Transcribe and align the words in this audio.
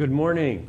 Good 0.00 0.10
morning. 0.10 0.66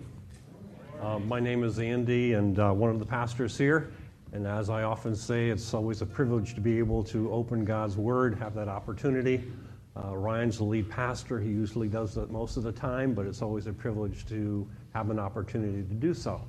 Uh, 1.01 1.17
my 1.17 1.39
name 1.39 1.63
is 1.63 1.79
Andy, 1.79 2.33
and 2.33 2.59
uh, 2.59 2.73
one 2.73 2.89
of 2.89 2.99
the 2.99 3.05
pastors 3.05 3.57
here. 3.57 3.93
And 4.33 4.45
as 4.45 4.69
I 4.69 4.83
often 4.83 5.15
say, 5.15 5.49
it's 5.49 5.73
always 5.73 6.01
a 6.01 6.05
privilege 6.05 6.53
to 6.55 6.59
be 6.59 6.77
able 6.79 7.01
to 7.05 7.31
open 7.31 7.63
God's 7.63 7.95
Word, 7.95 8.37
have 8.39 8.53
that 8.55 8.67
opportunity. 8.67 9.49
Uh, 9.95 10.17
Ryan's 10.17 10.57
the 10.57 10.65
lead 10.65 10.89
pastor. 10.89 11.39
He 11.39 11.47
usually 11.47 11.87
does 11.87 12.13
that 12.15 12.29
most 12.29 12.57
of 12.57 12.63
the 12.63 12.73
time, 12.73 13.13
but 13.13 13.25
it's 13.25 13.41
always 13.41 13.67
a 13.67 13.71
privilege 13.71 14.25
to 14.25 14.67
have 14.93 15.09
an 15.09 15.17
opportunity 15.17 15.81
to 15.81 15.93
do 15.93 16.13
so. 16.13 16.45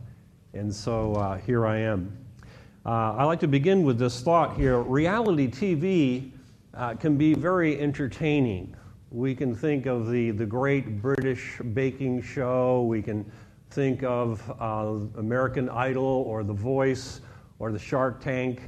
And 0.53 0.75
so 0.75 1.15
uh, 1.15 1.39
here 1.39 1.65
I 1.65 1.79
am. 1.79 2.13
Uh, 2.85 3.13
I 3.13 3.23
like 3.23 3.39
to 3.39 3.47
begin 3.47 3.85
with 3.85 3.97
this 3.97 4.23
thought 4.23 4.57
here 4.57 4.81
reality 4.81 5.47
TV 5.47 6.33
uh, 6.75 6.95
can 6.95 7.17
be 7.17 7.35
very 7.35 7.79
entertaining. 7.79 8.75
We 9.15 9.35
can 9.35 9.55
think 9.55 9.85
of 9.85 10.11
the, 10.11 10.31
the 10.31 10.47
great 10.47 11.03
British 11.03 11.59
baking 11.75 12.23
show. 12.23 12.85
We 12.85 13.03
can 13.03 13.31
think 13.69 14.03
of 14.03 14.43
uh, 14.59 15.21
American 15.21 15.69
Idol 15.69 16.25
or 16.27 16.43
The 16.43 16.55
Voice 16.55 17.21
or 17.59 17.73
the 17.73 17.79
Shark 17.79 18.23
Tank. 18.23 18.63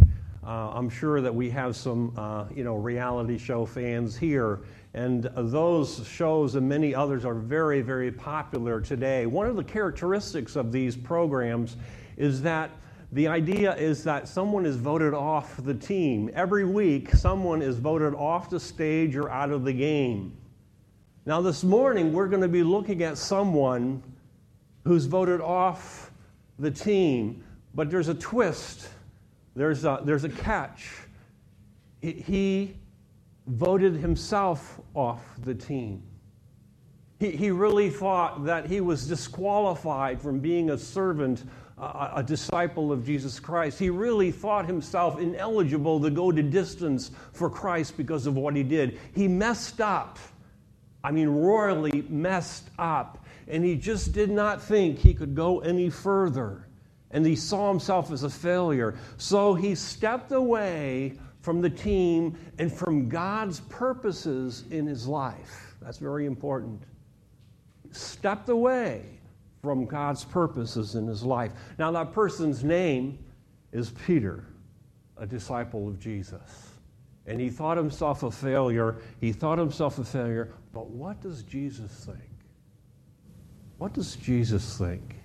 Uh, 0.47 0.69
I'm 0.75 0.91
sure 0.91 1.23
that 1.23 1.35
we 1.35 1.49
have 1.49 1.75
some, 1.75 2.13
uh, 2.19 2.45
you 2.55 2.63
know, 2.63 2.75
reality 2.75 3.39
show 3.39 3.65
fans 3.65 4.19
here, 4.19 4.61
and 4.93 5.31
those 5.35 6.07
shows 6.07 6.57
and 6.57 6.69
many 6.69 6.95
others 6.95 7.25
are 7.25 7.33
very, 7.33 7.81
very 7.81 8.13
popular 8.13 8.83
today. 8.83 9.25
One 9.25 9.47
of 9.47 9.57
the 9.57 9.65
characteristics 9.65 10.57
of 10.57 10.73
these 10.73 10.95
programs 10.95 11.79
is 12.19 12.43
that 12.43 12.71
the 13.15 13.29
idea 13.29 13.77
is 13.77 14.03
that 14.03 14.27
someone 14.27 14.67
is 14.67 14.75
voted 14.75 15.15
off 15.15 15.57
the 15.59 15.73
team. 15.73 16.31
Every 16.35 16.65
week, 16.65 17.11
someone 17.15 17.63
is 17.63 17.79
voted 17.79 18.13
off 18.13 18.51
the 18.51 18.59
stage 18.59 19.15
or 19.15 19.31
out 19.31 19.51
of 19.51 19.65
the 19.65 19.73
game. 19.73 20.37
Now, 21.25 21.41
this 21.41 21.63
morning, 21.63 22.13
we're 22.13 22.27
going 22.27 22.43
to 22.43 22.49
be 22.49 22.65
looking 22.65 23.05
at 23.05 23.17
someone 23.17 24.03
who's 24.83 25.07
voted 25.07 25.41
off 25.41 26.11
the 26.59 26.73
team, 26.73 27.45
but 27.73 27.89
there's 27.89 28.09
a 28.09 28.15
twist, 28.15 28.89
there's 29.55 29.85
a, 29.85 30.01
there's 30.05 30.25
a 30.25 30.29
catch. 30.29 30.91
He 32.03 32.75
voted 33.47 33.95
himself 33.95 34.81
off 34.93 35.23
the 35.45 35.55
team. 35.55 36.03
He, 37.21 37.31
he 37.31 37.53
really 37.53 37.91
thought 37.91 38.45
that 38.45 38.67
he 38.67 38.81
was 38.81 39.07
disqualified 39.07 40.21
from 40.21 40.41
being 40.41 40.71
a 40.71 40.77
servant, 40.77 41.45
a, 41.79 42.23
disciple 42.25 42.93
of 42.93 43.05
Jesus 43.05 43.41
Christ. 43.41 43.79
He 43.79 43.91
really 43.91 44.31
thought 44.31 44.67
himself 44.67 45.19
ineligible 45.19 46.01
to 46.01 46.11
go 46.11 46.31
to 46.31 46.43
distance 46.43 47.11
for 47.33 47.51
Christ 47.51 47.97
because 47.97 48.27
of 48.27 48.37
what 48.37 48.55
he 48.55 48.63
did. 48.63 48.99
He 49.15 49.27
messed 49.27 49.81
up. 49.81 50.19
I 51.03 51.11
mean, 51.11 51.29
royally 51.29 52.05
messed 52.09 52.71
up. 52.79 53.25
And 53.49 53.65
he 53.65 53.77
just 53.77 54.13
did 54.13 54.31
not 54.31 54.63
think 54.63 54.99
he 54.99 55.15
could 55.15 55.35
go 55.35 55.61
any 55.61 55.91
further. 55.91 56.67
And 57.11 57.27
he 57.27 57.37
saw 57.37 57.69
himself 57.69 58.11
as 58.11 58.23
a 58.23 58.31
failure. 58.31 58.97
So 59.17 59.55
he 59.55 59.75
stepped 59.75 60.33
away 60.33 61.19
from 61.41 61.61
the 61.61 61.71
team 61.71 62.39
and 62.59 62.73
from 62.73 63.09
God's 63.09 63.61
purposes 63.61 64.65
in 64.71 64.87
his 64.87 65.07
life. 65.07 65.77
That's 65.83 65.99
very 65.99 66.25
important. 66.25 66.83
Stepped 67.91 68.49
away 68.49 69.05
from 69.65 69.87
God's 69.87 70.25
purposes 70.25 70.95
in 70.95 71.07
his 71.07 71.23
life. 71.23 71.53
Now, 71.79 71.91
that 71.93 72.13
person's 72.13 72.63
name 72.63 73.19
is 73.73 73.91
Peter, 74.07 74.45
a 75.17 75.27
disciple 75.27 75.89
of 75.89 75.99
Jesus. 75.99 76.71
And 77.27 77.41
he 77.41 77.49
thought 77.49 77.79
himself 77.79 78.23
a 78.25 78.31
failure. 78.31 78.99
He 79.23 79.33
thought 79.33 79.57
himself 79.57 79.99
a 79.99 80.05
failure. 80.05 80.53
But 80.75 80.91
what 80.91 81.23
does 81.23 81.43
Jesus 81.43 81.91
think? 82.05 82.31
What 83.79 83.95
does 83.95 84.17
Jesus 84.17 84.77
think? 84.77 85.17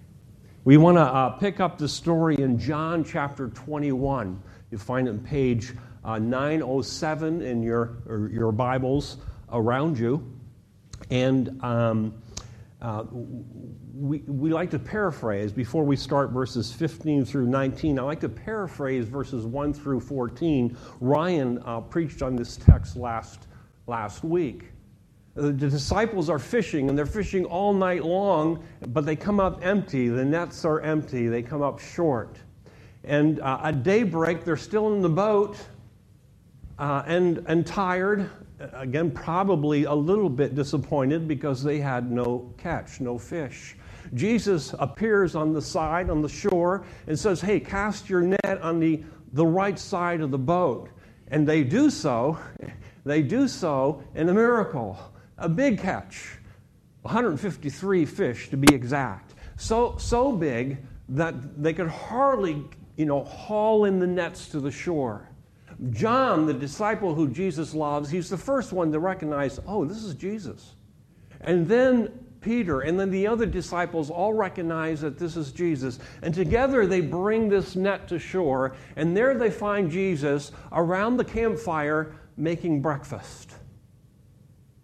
We 0.64 0.78
want 0.78 0.96
to 0.96 1.04
uh, 1.04 1.32
pick 1.32 1.60
up 1.60 1.78
the 1.78 1.90
story 1.90 2.38
in 2.38 2.58
John 2.58 3.04
chapter 3.04 3.50
21. 3.50 4.42
You 4.72 4.78
find 4.78 5.10
it 5.10 5.12
on 5.12 5.20
page 5.20 5.74
uh, 6.06 6.18
907 6.18 7.42
in 7.42 7.62
your, 7.62 7.98
your 8.32 8.54
Bibles 8.54 9.18
around 9.52 10.00
you. 10.00 10.26
And 11.10 11.62
um, 11.62 12.22
uh, 12.82 13.04
we, 13.94 14.20
we 14.20 14.52
like 14.52 14.72
to 14.72 14.80
paraphrase 14.80 15.52
before 15.52 15.84
we 15.84 15.98
start 15.98 16.32
verses 16.32 16.72
15 16.72 17.26
through 17.26 17.48
19. 17.48 18.00
I 18.00 18.02
like 18.04 18.22
to 18.22 18.30
paraphrase 18.30 19.06
verses 19.06 19.46
1 19.46 19.74
through 19.74 20.00
14. 20.00 20.78
Ryan 21.02 21.62
uh, 21.66 21.82
preached 21.82 22.22
on 22.22 22.38
this 22.38 22.56
text 22.56 22.96
last, 22.96 23.48
last 23.88 24.24
week. 24.24 24.72
The 25.36 25.52
disciples 25.52 26.30
are 26.30 26.40
fishing, 26.40 26.90
and 26.90 26.98
they're 26.98 27.06
fishing 27.06 27.46
all 27.46 27.74
night 27.74 28.04
long, 28.04 28.64
but 28.88 29.06
they 29.06 29.16
come 29.16 29.40
up 29.40 29.60
empty. 29.64 30.08
The 30.08 30.26
nets 30.26 30.64
are 30.64 30.80
empty, 30.82 31.28
they 31.28 31.42
come 31.42 31.62
up 31.62 31.80
short. 31.80 32.38
And 33.04 33.40
uh, 33.42 33.60
at 33.64 33.84
daybreak, 33.84 34.44
they're 34.46 34.58
still 34.58 34.94
in 34.94 35.02
the 35.02 35.10
boat 35.10 35.58
uh, 36.78 37.04
and, 37.06 37.44
and 37.48 37.66
tired. 37.66 38.30
Again, 38.74 39.12
probably 39.12 39.86
a 39.86 39.94
little 39.94 40.30
bit 40.30 40.56
disappointed 40.56 41.28
because 41.28 41.64
they 41.64 41.80
had 41.80 42.12
no 42.12 42.54
catch, 42.58 43.00
no 43.00 43.18
fish. 43.18 43.76
Jesus 44.14 44.76
appears 44.80 45.36
on 45.36 45.54
the 45.54 45.62
side, 45.62 46.10
on 46.10 46.22
the 46.22 46.30
shore, 46.30 46.86
and 47.08 47.18
says, 47.18 47.40
Hey, 47.42 47.60
cast 47.60 48.10
your 48.10 48.22
net 48.22 48.60
on 48.62 48.80
the, 48.80 49.04
the 49.34 49.46
right 49.46 49.78
side 49.78 50.22
of 50.22 50.32
the 50.32 50.38
boat. 50.38 50.90
And 51.30 51.48
they 51.48 51.64
do 51.64 51.90
so. 51.90 52.38
They 53.06 53.22
do 53.24 53.48
so 53.48 54.04
in 54.14 54.28
a 54.28 54.34
miracle 54.34 55.00
a 55.40 55.50
big 55.50 55.80
catch 55.80 56.38
153 57.04 58.06
fish 58.06 58.50
to 58.50 58.58
be 58.58 58.74
exact. 58.76 59.34
So, 59.56 59.96
so 59.98 60.32
big 60.34 60.78
that 61.08 61.64
they 61.64 61.74
could 61.74 61.88
hardly 61.88 62.66
you 62.98 63.06
know, 63.06 63.24
haul 63.24 63.86
in 63.86 64.00
the 64.00 64.08
nets 64.08 64.50
to 64.50 64.60
the 64.60 64.72
shore. 64.72 65.29
John, 65.92 66.46
the 66.46 66.54
disciple 66.54 67.16
who 67.16 67.30
Jesus 67.30 67.74
loves, 67.74 68.10
he's 68.10 68.30
the 68.30 68.38
first 68.38 68.74
one 68.74 68.92
to 68.92 69.00
recognize, 69.00 69.60
oh, 69.66 69.86
this 69.86 70.04
is 70.04 70.14
Jesus. 70.14 70.76
And 71.42 71.68
then 71.68 72.12
Peter 72.42 72.82
and 72.82 73.00
then 73.00 73.12
the 73.12 73.28
other 73.28 73.46
disciples 73.46 74.10
all 74.10 74.34
recognize 74.34 75.02
that 75.02 75.18
this 75.18 75.36
is 75.36 75.52
Jesus. 75.52 76.00
And 76.22 76.34
together 76.34 76.86
they 76.86 77.02
bring 77.02 77.50
this 77.50 77.76
net 77.76 78.08
to 78.10 78.20
shore, 78.20 78.76
and 78.96 79.16
there 79.16 79.38
they 79.38 79.52
find 79.52 79.92
Jesus 79.92 80.52
around 80.72 81.18
the 81.18 81.26
campfire 81.26 82.16
making 82.38 82.82
breakfast. 82.82 83.54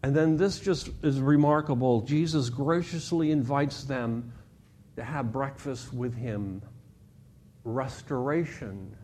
And 0.03 0.15
then 0.15 0.37
this 0.37 0.59
just 0.59 0.89
is 1.01 1.19
remarkable. 1.19 2.01
Jesus 2.01 2.49
graciously 2.49 3.31
invites 3.31 3.85
them 3.85 4.33
to 4.97 5.03
have 5.03 5.31
breakfast 5.31 5.93
with 5.93 6.13
him. 6.15 6.61
Restoration 7.63 8.95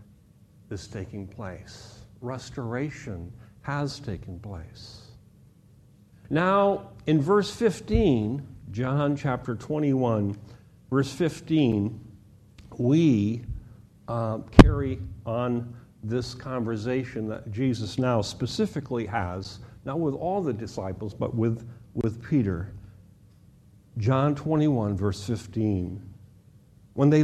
is 0.71 0.87
taking 0.87 1.27
place. 1.27 1.99
Restoration 2.21 3.31
has 3.61 3.99
taken 3.99 4.39
place. 4.39 5.01
Now, 6.29 6.91
in 7.07 7.21
verse 7.21 7.51
15, 7.51 8.45
John 8.71 9.15
chapter 9.15 9.55
21, 9.55 10.37
verse 10.89 11.13
15, 11.13 11.99
we 12.77 13.41
uh, 14.07 14.39
carry 14.63 14.99
on 15.25 15.75
this 16.03 16.33
conversation 16.33 17.27
that 17.27 17.51
Jesus 17.51 17.99
now 17.99 18.21
specifically 18.21 19.05
has 19.05 19.59
not 19.85 19.99
with 19.99 20.13
all 20.13 20.41
the 20.41 20.53
disciples, 20.53 21.13
but 21.13 21.35
with, 21.35 21.67
with 21.93 22.23
Peter. 22.23 22.73
John 23.97 24.35
21, 24.35 24.95
verse 24.95 25.23
15. 25.25 26.01
When 26.93 27.09
they 27.09 27.23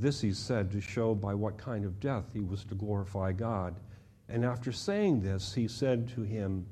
This 0.00 0.22
he 0.22 0.32
said 0.32 0.70
to 0.72 0.80
show 0.80 1.14
by 1.14 1.34
what 1.34 1.58
kind 1.58 1.84
of 1.84 2.00
death 2.00 2.24
he 2.32 2.40
was 2.40 2.64
to 2.64 2.74
glorify 2.74 3.32
God. 3.32 3.74
And 4.30 4.46
after 4.46 4.72
saying 4.72 5.20
this, 5.20 5.52
he 5.52 5.68
said 5.68 6.08
to 6.14 6.22
him, 6.22 6.66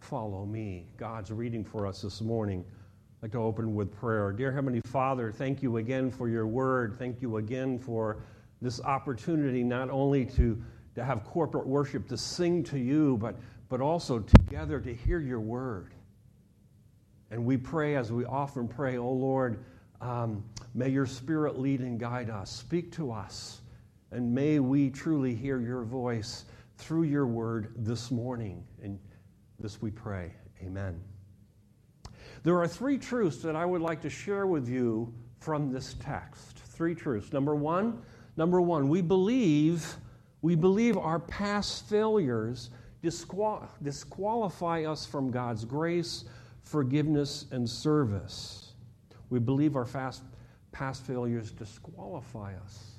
Follow 0.00 0.44
me. 0.44 0.86
God's 0.98 1.32
reading 1.32 1.64
for 1.64 1.86
us 1.86 2.02
this 2.02 2.20
morning. 2.20 2.60
I'd 2.60 3.22
like 3.22 3.32
to 3.32 3.38
open 3.38 3.74
with 3.74 3.92
prayer. 3.98 4.32
Dear 4.32 4.52
Heavenly 4.52 4.82
Father, 4.82 5.32
thank 5.32 5.62
you 5.62 5.78
again 5.78 6.10
for 6.10 6.28
your 6.28 6.46
word. 6.46 6.96
Thank 6.98 7.22
you 7.22 7.38
again 7.38 7.78
for 7.78 8.18
this 8.60 8.82
opportunity 8.82 9.64
not 9.64 9.88
only 9.88 10.26
to, 10.26 10.62
to 10.94 11.04
have 11.04 11.24
corporate 11.24 11.66
worship, 11.66 12.06
to 12.08 12.18
sing 12.18 12.62
to 12.64 12.78
you, 12.78 13.16
but, 13.16 13.36
but 13.70 13.80
also 13.80 14.18
together 14.18 14.78
to 14.78 14.94
hear 14.94 15.20
your 15.20 15.40
word. 15.40 15.94
And 17.30 17.44
we 17.44 17.56
pray, 17.56 17.96
as 17.96 18.12
we 18.12 18.24
often 18.26 18.68
pray, 18.68 18.98
oh 18.98 19.10
Lord, 19.10 19.64
um, 20.00 20.44
may 20.74 20.88
your 20.88 21.06
spirit 21.06 21.58
lead 21.58 21.80
and 21.80 21.98
guide 21.98 22.30
us. 22.30 22.50
Speak 22.50 22.92
to 22.92 23.12
us. 23.12 23.60
And 24.10 24.34
may 24.34 24.58
we 24.58 24.90
truly 24.90 25.34
hear 25.34 25.60
your 25.60 25.82
voice 25.82 26.44
through 26.76 27.02
your 27.02 27.26
word 27.26 27.72
this 27.76 28.10
morning. 28.10 28.64
And 28.82 28.98
this 29.58 29.82
we 29.82 29.90
pray. 29.90 30.32
Amen. 30.62 31.00
There 32.42 32.58
are 32.58 32.68
three 32.68 32.98
truths 32.98 33.38
that 33.38 33.56
I 33.56 33.66
would 33.66 33.82
like 33.82 34.00
to 34.02 34.10
share 34.10 34.46
with 34.46 34.68
you 34.68 35.12
from 35.40 35.72
this 35.72 35.94
text. 36.00 36.58
Three 36.58 36.94
truths. 36.94 37.32
Number 37.32 37.54
one, 37.54 38.00
number 38.36 38.60
one, 38.60 38.88
we 38.88 39.02
believe, 39.02 39.96
we 40.42 40.54
believe 40.54 40.96
our 40.96 41.18
past 41.18 41.88
failures 41.88 42.70
disqual- 43.02 43.68
disqualify 43.82 44.84
us 44.84 45.04
from 45.04 45.30
God's 45.30 45.64
grace, 45.64 46.24
forgiveness, 46.62 47.46
and 47.50 47.68
service. 47.68 48.67
We 49.30 49.38
believe 49.38 49.76
our 49.76 49.84
fast, 49.84 50.22
past 50.72 51.04
failures 51.04 51.50
disqualify 51.50 52.54
us. 52.64 52.98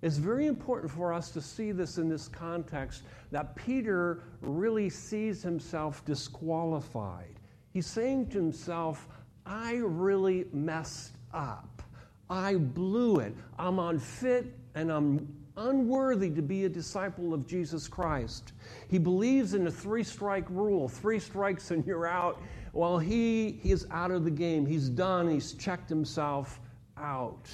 It's 0.00 0.16
very 0.16 0.46
important 0.46 0.92
for 0.92 1.12
us 1.12 1.30
to 1.32 1.40
see 1.40 1.72
this 1.72 1.98
in 1.98 2.08
this 2.08 2.28
context 2.28 3.02
that 3.32 3.56
Peter 3.56 4.22
really 4.40 4.88
sees 4.88 5.42
himself 5.42 6.04
disqualified. 6.04 7.40
He's 7.72 7.86
saying 7.86 8.28
to 8.28 8.38
himself, 8.38 9.08
I 9.44 9.76
really 9.82 10.46
messed 10.52 11.16
up. 11.32 11.82
I 12.30 12.56
blew 12.56 13.16
it. 13.16 13.34
I'm 13.58 13.78
unfit 13.78 14.54
and 14.74 14.92
I'm 14.92 15.34
unworthy 15.56 16.30
to 16.30 16.42
be 16.42 16.64
a 16.64 16.68
disciple 16.68 17.34
of 17.34 17.46
Jesus 17.46 17.88
Christ. 17.88 18.52
He 18.88 18.98
believes 18.98 19.54
in 19.54 19.64
the 19.64 19.70
three 19.70 20.04
strike 20.04 20.48
rule 20.48 20.88
three 20.88 21.18
strikes 21.18 21.72
and 21.72 21.84
you're 21.84 22.06
out. 22.06 22.40
Well, 22.72 22.98
he, 22.98 23.52
he 23.62 23.72
is 23.72 23.86
out 23.90 24.10
of 24.10 24.24
the 24.24 24.30
game. 24.30 24.66
He's 24.66 24.88
done. 24.88 25.28
He's 25.28 25.52
checked 25.54 25.88
himself 25.88 26.60
out. 26.96 27.48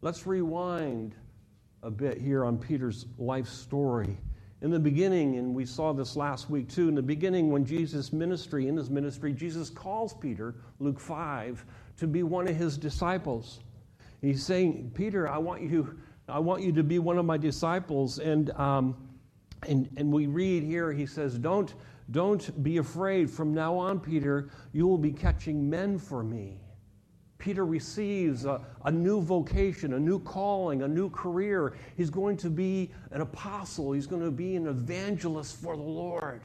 Let's 0.00 0.26
rewind 0.26 1.14
a 1.82 1.90
bit 1.90 2.18
here 2.18 2.44
on 2.44 2.58
Peter's 2.58 3.06
life 3.18 3.48
story. 3.48 4.16
In 4.62 4.70
the 4.70 4.78
beginning, 4.78 5.36
and 5.36 5.54
we 5.54 5.66
saw 5.66 5.92
this 5.92 6.16
last 6.16 6.48
week 6.48 6.68
too, 6.68 6.88
in 6.88 6.94
the 6.94 7.02
beginning, 7.02 7.50
when 7.50 7.66
Jesus' 7.66 8.12
ministry, 8.12 8.68
in 8.68 8.76
his 8.76 8.88
ministry, 8.88 9.32
Jesus 9.32 9.68
calls 9.68 10.14
Peter, 10.14 10.54
Luke 10.78 10.98
5, 10.98 11.64
to 11.98 12.06
be 12.06 12.22
one 12.22 12.48
of 12.48 12.56
his 12.56 12.78
disciples. 12.78 13.60
He's 14.22 14.42
saying, 14.42 14.92
Peter, 14.94 15.28
I 15.28 15.36
want 15.36 15.60
you, 15.62 15.98
I 16.28 16.38
want 16.38 16.62
you 16.62 16.72
to 16.72 16.82
be 16.82 16.98
one 16.98 17.18
of 17.18 17.26
my 17.26 17.36
disciples. 17.36 18.18
And, 18.18 18.50
um, 18.52 18.96
and, 19.68 19.90
and 19.98 20.10
we 20.10 20.26
read 20.26 20.62
here, 20.62 20.92
he 20.92 21.04
says, 21.04 21.38
don't, 21.38 21.74
don't 22.10 22.62
be 22.62 22.78
afraid. 22.78 23.30
From 23.30 23.54
now 23.54 23.76
on, 23.76 24.00
Peter, 24.00 24.50
you 24.72 24.86
will 24.86 24.98
be 24.98 25.12
catching 25.12 25.68
men 25.68 25.98
for 25.98 26.22
me. 26.22 26.60
Peter 27.38 27.66
receives 27.66 28.46
a, 28.46 28.60
a, 28.84 28.90
new 28.90 29.20
vocation, 29.20 29.94
a 29.94 30.00
new 30.00 30.18
calling, 30.18 30.82
a 30.82 30.88
new 30.88 31.10
career. 31.10 31.74
He's 31.96 32.08
going 32.08 32.36
to 32.38 32.48
be 32.48 32.90
an 33.10 33.20
apostle, 33.20 33.92
he's 33.92 34.06
going 34.06 34.22
to 34.22 34.30
be 34.30 34.56
an 34.56 34.66
evangelist 34.66 35.56
for 35.56 35.76
the 35.76 35.82
Lord. 35.82 36.42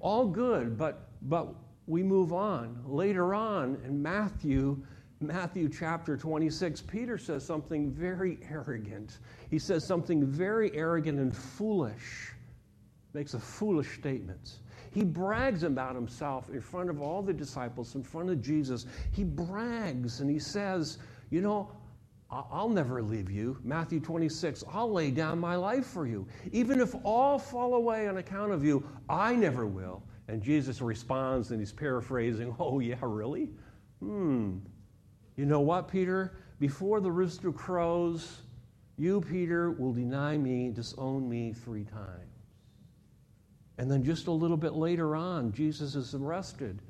All 0.00 0.26
good, 0.26 0.76
but, 0.76 1.08
but 1.22 1.54
we 1.86 2.02
move 2.02 2.32
on. 2.32 2.82
Later 2.86 3.34
on 3.34 3.78
in 3.84 4.02
Matthew, 4.02 4.82
Matthew 5.20 5.68
chapter 5.68 6.16
26, 6.16 6.80
Peter 6.82 7.18
says 7.18 7.44
something 7.44 7.90
very 7.90 8.38
arrogant. 8.50 9.18
He 9.50 9.58
says 9.58 9.86
something 9.86 10.24
very 10.24 10.74
arrogant 10.74 11.18
and 11.18 11.36
foolish, 11.36 12.32
makes 13.12 13.34
a 13.34 13.38
foolish 13.38 13.94
statement. 13.98 14.58
He 14.92 15.04
brags 15.04 15.62
about 15.62 15.94
himself 15.94 16.48
in 16.50 16.60
front 16.60 16.90
of 16.90 17.00
all 17.00 17.22
the 17.22 17.32
disciples, 17.32 17.94
in 17.94 18.02
front 18.02 18.30
of 18.30 18.42
Jesus. 18.42 18.86
He 19.12 19.24
brags 19.24 20.20
and 20.20 20.28
he 20.28 20.38
says, 20.38 20.98
You 21.30 21.40
know, 21.40 21.70
I'll 22.30 22.68
never 22.68 23.02
leave 23.02 23.30
you. 23.30 23.58
Matthew 23.64 23.98
26, 23.98 24.62
I'll 24.72 24.92
lay 24.92 25.10
down 25.10 25.38
my 25.38 25.56
life 25.56 25.86
for 25.86 26.06
you. 26.06 26.26
Even 26.52 26.80
if 26.80 26.94
all 27.04 27.38
fall 27.38 27.74
away 27.74 28.06
on 28.06 28.18
account 28.18 28.52
of 28.52 28.64
you, 28.64 28.84
I 29.08 29.34
never 29.34 29.66
will. 29.66 30.02
And 30.28 30.40
Jesus 30.40 30.80
responds, 30.80 31.50
and 31.50 31.58
he's 31.58 31.72
paraphrasing, 31.72 32.54
Oh, 32.58 32.78
yeah, 32.78 32.96
really? 33.02 33.50
Hmm. 33.98 34.58
You 35.36 35.46
know 35.46 35.60
what, 35.60 35.88
Peter? 35.88 36.36
Before 36.60 37.00
the 37.00 37.10
rooster 37.10 37.50
crows, 37.50 38.42
you, 38.96 39.20
Peter, 39.22 39.72
will 39.72 39.92
deny 39.92 40.36
me, 40.36 40.70
disown 40.70 41.28
me 41.28 41.52
three 41.52 41.84
times. 41.84 42.39
And 43.80 43.90
then 43.90 44.04
just 44.04 44.26
a 44.26 44.30
little 44.30 44.58
bit 44.58 44.74
later 44.74 45.16
on, 45.16 45.52
Jesus 45.52 45.94
is 45.94 46.14
arrested. 46.14 46.82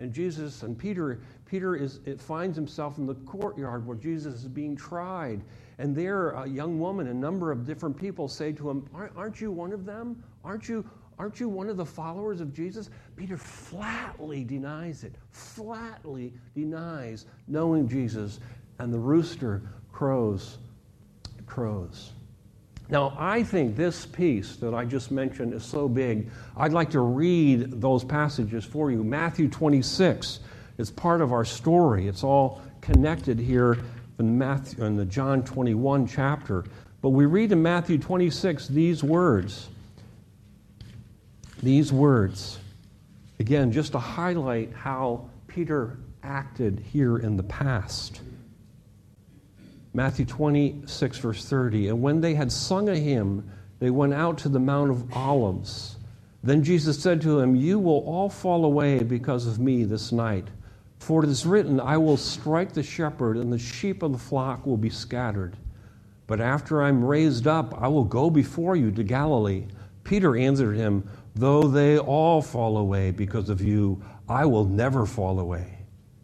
And 0.00 0.10
Jesus 0.14 0.62
and 0.62 0.78
Peter, 0.78 1.20
Peter 1.44 1.76
is, 1.76 2.00
it 2.06 2.18
finds 2.18 2.56
himself 2.56 2.96
in 2.96 3.04
the 3.04 3.16
courtyard 3.16 3.86
where 3.86 3.98
Jesus 3.98 4.32
is 4.36 4.48
being 4.48 4.74
tried. 4.74 5.42
And 5.76 5.94
there, 5.94 6.30
a 6.30 6.48
young 6.48 6.80
woman, 6.80 7.08
a 7.08 7.12
number 7.12 7.52
of 7.52 7.66
different 7.66 7.98
people 7.98 8.28
say 8.28 8.52
to 8.52 8.70
him, 8.70 8.88
Aren't 9.14 9.42
you 9.42 9.52
one 9.52 9.72
of 9.74 9.84
them? 9.84 10.24
Aren't 10.42 10.70
you, 10.70 10.88
aren't 11.18 11.38
you 11.38 11.50
one 11.50 11.68
of 11.68 11.76
the 11.76 11.84
followers 11.84 12.40
of 12.40 12.54
Jesus? 12.54 12.88
Peter 13.14 13.36
flatly 13.36 14.42
denies 14.42 15.04
it, 15.04 15.16
flatly 15.30 16.32
denies 16.54 17.26
knowing 17.46 17.86
Jesus. 17.86 18.40
And 18.78 18.90
the 18.90 18.98
rooster 18.98 19.60
crows, 19.92 20.56
crows. 21.44 22.12
Now, 22.90 23.14
I 23.18 23.42
think 23.42 23.76
this 23.76 24.06
piece 24.06 24.56
that 24.56 24.72
I 24.72 24.84
just 24.84 25.10
mentioned 25.10 25.52
is 25.52 25.62
so 25.62 25.88
big, 25.88 26.30
I'd 26.56 26.72
like 26.72 26.90
to 26.90 27.00
read 27.00 27.80
those 27.80 28.02
passages 28.02 28.64
for 28.64 28.90
you. 28.90 29.04
Matthew 29.04 29.48
26 29.48 30.40
is 30.78 30.90
part 30.90 31.20
of 31.20 31.32
our 31.32 31.44
story. 31.44 32.08
It's 32.08 32.24
all 32.24 32.62
connected 32.80 33.38
here 33.38 33.78
in, 34.18 34.38
Matthew, 34.38 34.84
in 34.84 34.96
the 34.96 35.04
John 35.04 35.44
21 35.44 36.06
chapter. 36.06 36.64
But 37.02 37.10
we 37.10 37.26
read 37.26 37.52
in 37.52 37.62
Matthew 37.62 37.98
26 37.98 38.68
these 38.68 39.04
words. 39.04 39.68
These 41.62 41.92
words. 41.92 42.58
Again, 43.38 43.70
just 43.70 43.92
to 43.92 43.98
highlight 43.98 44.72
how 44.72 45.28
Peter 45.46 45.98
acted 46.22 46.80
here 46.80 47.18
in 47.18 47.36
the 47.36 47.42
past. 47.42 48.22
Matthew 49.98 50.26
26, 50.26 51.18
verse 51.18 51.44
30. 51.44 51.88
And 51.88 52.00
when 52.00 52.20
they 52.20 52.34
had 52.34 52.52
sung 52.52 52.88
a 52.88 52.94
hymn, 52.94 53.50
they 53.80 53.90
went 53.90 54.14
out 54.14 54.38
to 54.38 54.48
the 54.48 54.60
Mount 54.60 54.92
of 54.92 55.12
Olives. 55.12 55.96
Then 56.40 56.62
Jesus 56.62 57.02
said 57.02 57.20
to 57.22 57.40
them, 57.40 57.56
You 57.56 57.80
will 57.80 58.04
all 58.06 58.30
fall 58.30 58.64
away 58.64 59.02
because 59.02 59.48
of 59.48 59.58
me 59.58 59.82
this 59.82 60.12
night. 60.12 60.46
For 61.00 61.24
it 61.24 61.28
is 61.28 61.44
written, 61.44 61.80
I 61.80 61.96
will 61.96 62.16
strike 62.16 62.74
the 62.74 62.82
shepherd, 62.84 63.38
and 63.38 63.52
the 63.52 63.58
sheep 63.58 64.04
of 64.04 64.12
the 64.12 64.18
flock 64.18 64.64
will 64.64 64.76
be 64.76 64.88
scattered. 64.88 65.56
But 66.28 66.40
after 66.40 66.80
I'm 66.80 67.04
raised 67.04 67.48
up, 67.48 67.74
I 67.82 67.88
will 67.88 68.04
go 68.04 68.30
before 68.30 68.76
you 68.76 68.92
to 68.92 69.02
Galilee. 69.02 69.66
Peter 70.04 70.36
answered 70.36 70.76
him, 70.76 71.10
Though 71.34 71.64
they 71.64 71.98
all 71.98 72.40
fall 72.40 72.76
away 72.76 73.10
because 73.10 73.50
of 73.50 73.60
you, 73.60 74.00
I 74.28 74.44
will 74.44 74.64
never 74.64 75.06
fall 75.06 75.40
away. 75.40 75.77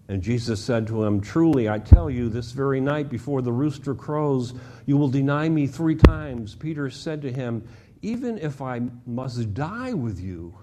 And 0.08 0.22
Jesus 0.22 0.62
said 0.62 0.86
to 0.88 1.04
him, 1.04 1.20
Truly, 1.20 1.68
I 1.68 1.78
tell 1.78 2.10
you, 2.10 2.28
this 2.28 2.52
very 2.52 2.80
night 2.80 3.08
before 3.08 3.40
the 3.40 3.52
rooster 3.52 3.94
crows, 3.94 4.52
you 4.84 4.96
will 4.96 5.08
deny 5.08 5.48
me 5.48 5.66
three 5.66 5.94
times. 5.94 6.54
Peter 6.54 6.90
said 6.90 7.22
to 7.22 7.32
him, 7.32 7.66
Even 8.02 8.38
if 8.38 8.60
I 8.60 8.82
must 9.06 9.54
die 9.54 9.94
with 9.94 10.20
you, 10.20 10.56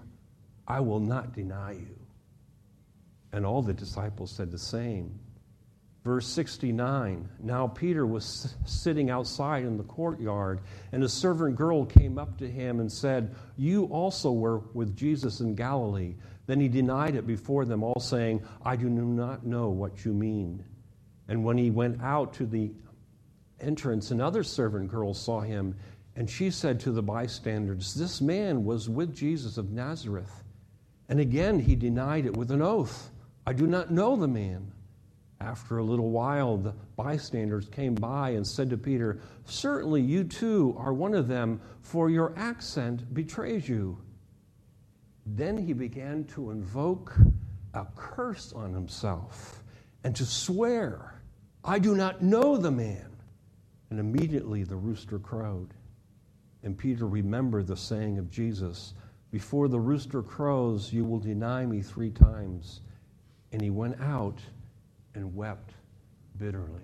I 0.68 0.80
will 0.80 1.00
not 1.00 1.32
deny 1.32 1.72
you. 1.72 1.98
And 3.32 3.44
all 3.44 3.62
the 3.62 3.74
disciples 3.74 4.30
said 4.30 4.52
the 4.52 4.58
same. 4.58 5.18
Verse 6.04 6.26
69 6.26 7.28
Now 7.40 7.66
Peter 7.68 8.06
was 8.06 8.54
sitting 8.64 9.10
outside 9.10 9.64
in 9.64 9.76
the 9.76 9.84
courtyard, 9.84 10.60
and 10.90 11.02
a 11.04 11.08
servant 11.08 11.56
girl 11.56 11.84
came 11.84 12.18
up 12.18 12.38
to 12.38 12.50
him 12.50 12.80
and 12.80 12.90
said, 12.90 13.34
You 13.56 13.84
also 13.84 14.32
were 14.32 14.58
with 14.74 14.96
Jesus 14.96 15.40
in 15.40 15.54
Galilee. 15.54 16.14
Then 16.46 16.60
he 16.60 16.68
denied 16.68 17.14
it 17.14 17.26
before 17.26 17.64
them 17.64 17.82
all, 17.82 18.00
saying, 18.00 18.42
I 18.64 18.76
do 18.76 18.88
not 18.88 19.46
know 19.46 19.68
what 19.68 20.04
you 20.04 20.12
mean. 20.12 20.64
And 21.28 21.44
when 21.44 21.56
he 21.56 21.70
went 21.70 22.02
out 22.02 22.34
to 22.34 22.46
the 22.46 22.72
entrance, 23.60 24.10
another 24.10 24.42
servant 24.42 24.88
girl 24.88 25.14
saw 25.14 25.40
him, 25.40 25.76
and 26.16 26.28
she 26.28 26.50
said 26.50 26.80
to 26.80 26.92
the 26.92 27.02
bystanders, 27.02 27.94
This 27.94 28.20
man 28.20 28.64
was 28.64 28.88
with 28.88 29.14
Jesus 29.14 29.56
of 29.56 29.70
Nazareth. 29.70 30.42
And 31.08 31.20
again 31.20 31.58
he 31.58 31.76
denied 31.76 32.26
it 32.26 32.36
with 32.36 32.50
an 32.50 32.62
oath, 32.62 33.10
I 33.46 33.52
do 33.52 33.66
not 33.66 33.90
know 33.90 34.16
the 34.16 34.28
man. 34.28 34.72
After 35.40 35.78
a 35.78 35.84
little 35.84 36.10
while, 36.10 36.56
the 36.56 36.74
bystanders 36.94 37.68
came 37.68 37.96
by 37.96 38.30
and 38.30 38.46
said 38.46 38.70
to 38.70 38.76
Peter, 38.76 39.18
Certainly 39.44 40.02
you 40.02 40.22
too 40.22 40.76
are 40.78 40.92
one 40.92 41.14
of 41.14 41.26
them, 41.26 41.60
for 41.80 42.08
your 42.08 42.32
accent 42.36 43.12
betrays 43.12 43.68
you. 43.68 43.98
Then 45.26 45.56
he 45.56 45.72
began 45.72 46.24
to 46.34 46.50
invoke 46.50 47.16
a 47.74 47.86
curse 47.96 48.52
on 48.52 48.72
himself 48.72 49.62
and 50.04 50.14
to 50.16 50.24
swear, 50.24 51.14
I 51.64 51.78
do 51.78 51.94
not 51.94 52.22
know 52.22 52.56
the 52.56 52.70
man. 52.70 53.08
And 53.90 54.00
immediately 54.00 54.64
the 54.64 54.76
rooster 54.76 55.18
crowed. 55.18 55.74
And 56.62 56.76
Peter 56.76 57.06
remembered 57.06 57.66
the 57.66 57.76
saying 57.76 58.18
of 58.18 58.30
Jesus 58.30 58.94
Before 59.30 59.68
the 59.68 59.80
rooster 59.80 60.22
crows, 60.22 60.92
you 60.92 61.04
will 61.04 61.18
deny 61.18 61.64
me 61.66 61.82
three 61.82 62.10
times. 62.10 62.80
And 63.52 63.62
he 63.62 63.70
went 63.70 64.00
out 64.00 64.38
and 65.14 65.34
wept 65.34 65.72
bitterly. 66.38 66.80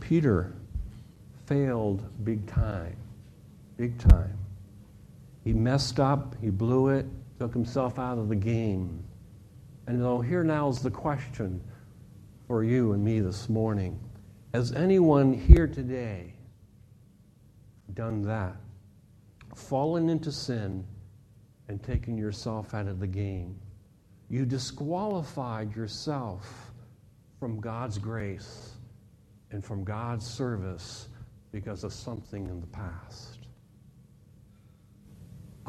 Peter 0.00 0.52
failed 1.46 2.02
big 2.24 2.46
time. 2.46 2.96
Big 3.76 3.98
time. 3.98 4.39
He 5.44 5.52
messed 5.52 5.98
up, 5.98 6.36
he 6.40 6.50
blew 6.50 6.88
it, 6.88 7.06
took 7.38 7.52
himself 7.52 7.98
out 7.98 8.18
of 8.18 8.28
the 8.28 8.36
game. 8.36 9.02
And 9.86 10.00
so 10.00 10.20
here 10.20 10.44
now 10.44 10.68
is 10.68 10.80
the 10.80 10.90
question 10.90 11.62
for 12.46 12.62
you 12.62 12.92
and 12.92 13.02
me 13.02 13.20
this 13.20 13.48
morning. 13.48 13.98
Has 14.52 14.72
anyone 14.72 15.32
here 15.32 15.66
today 15.66 16.34
done 17.94 18.22
that? 18.22 18.56
Fallen 19.54 20.08
into 20.08 20.30
sin 20.30 20.84
and 21.68 21.82
taken 21.82 22.18
yourself 22.18 22.74
out 22.74 22.86
of 22.86 23.00
the 23.00 23.06
game? 23.06 23.58
You 24.28 24.44
disqualified 24.44 25.74
yourself 25.74 26.72
from 27.40 27.60
God's 27.60 27.98
grace 27.98 28.74
and 29.50 29.64
from 29.64 29.82
God's 29.82 30.26
service 30.26 31.08
because 31.50 31.82
of 31.82 31.92
something 31.92 32.46
in 32.46 32.60
the 32.60 32.66
past. 32.68 33.39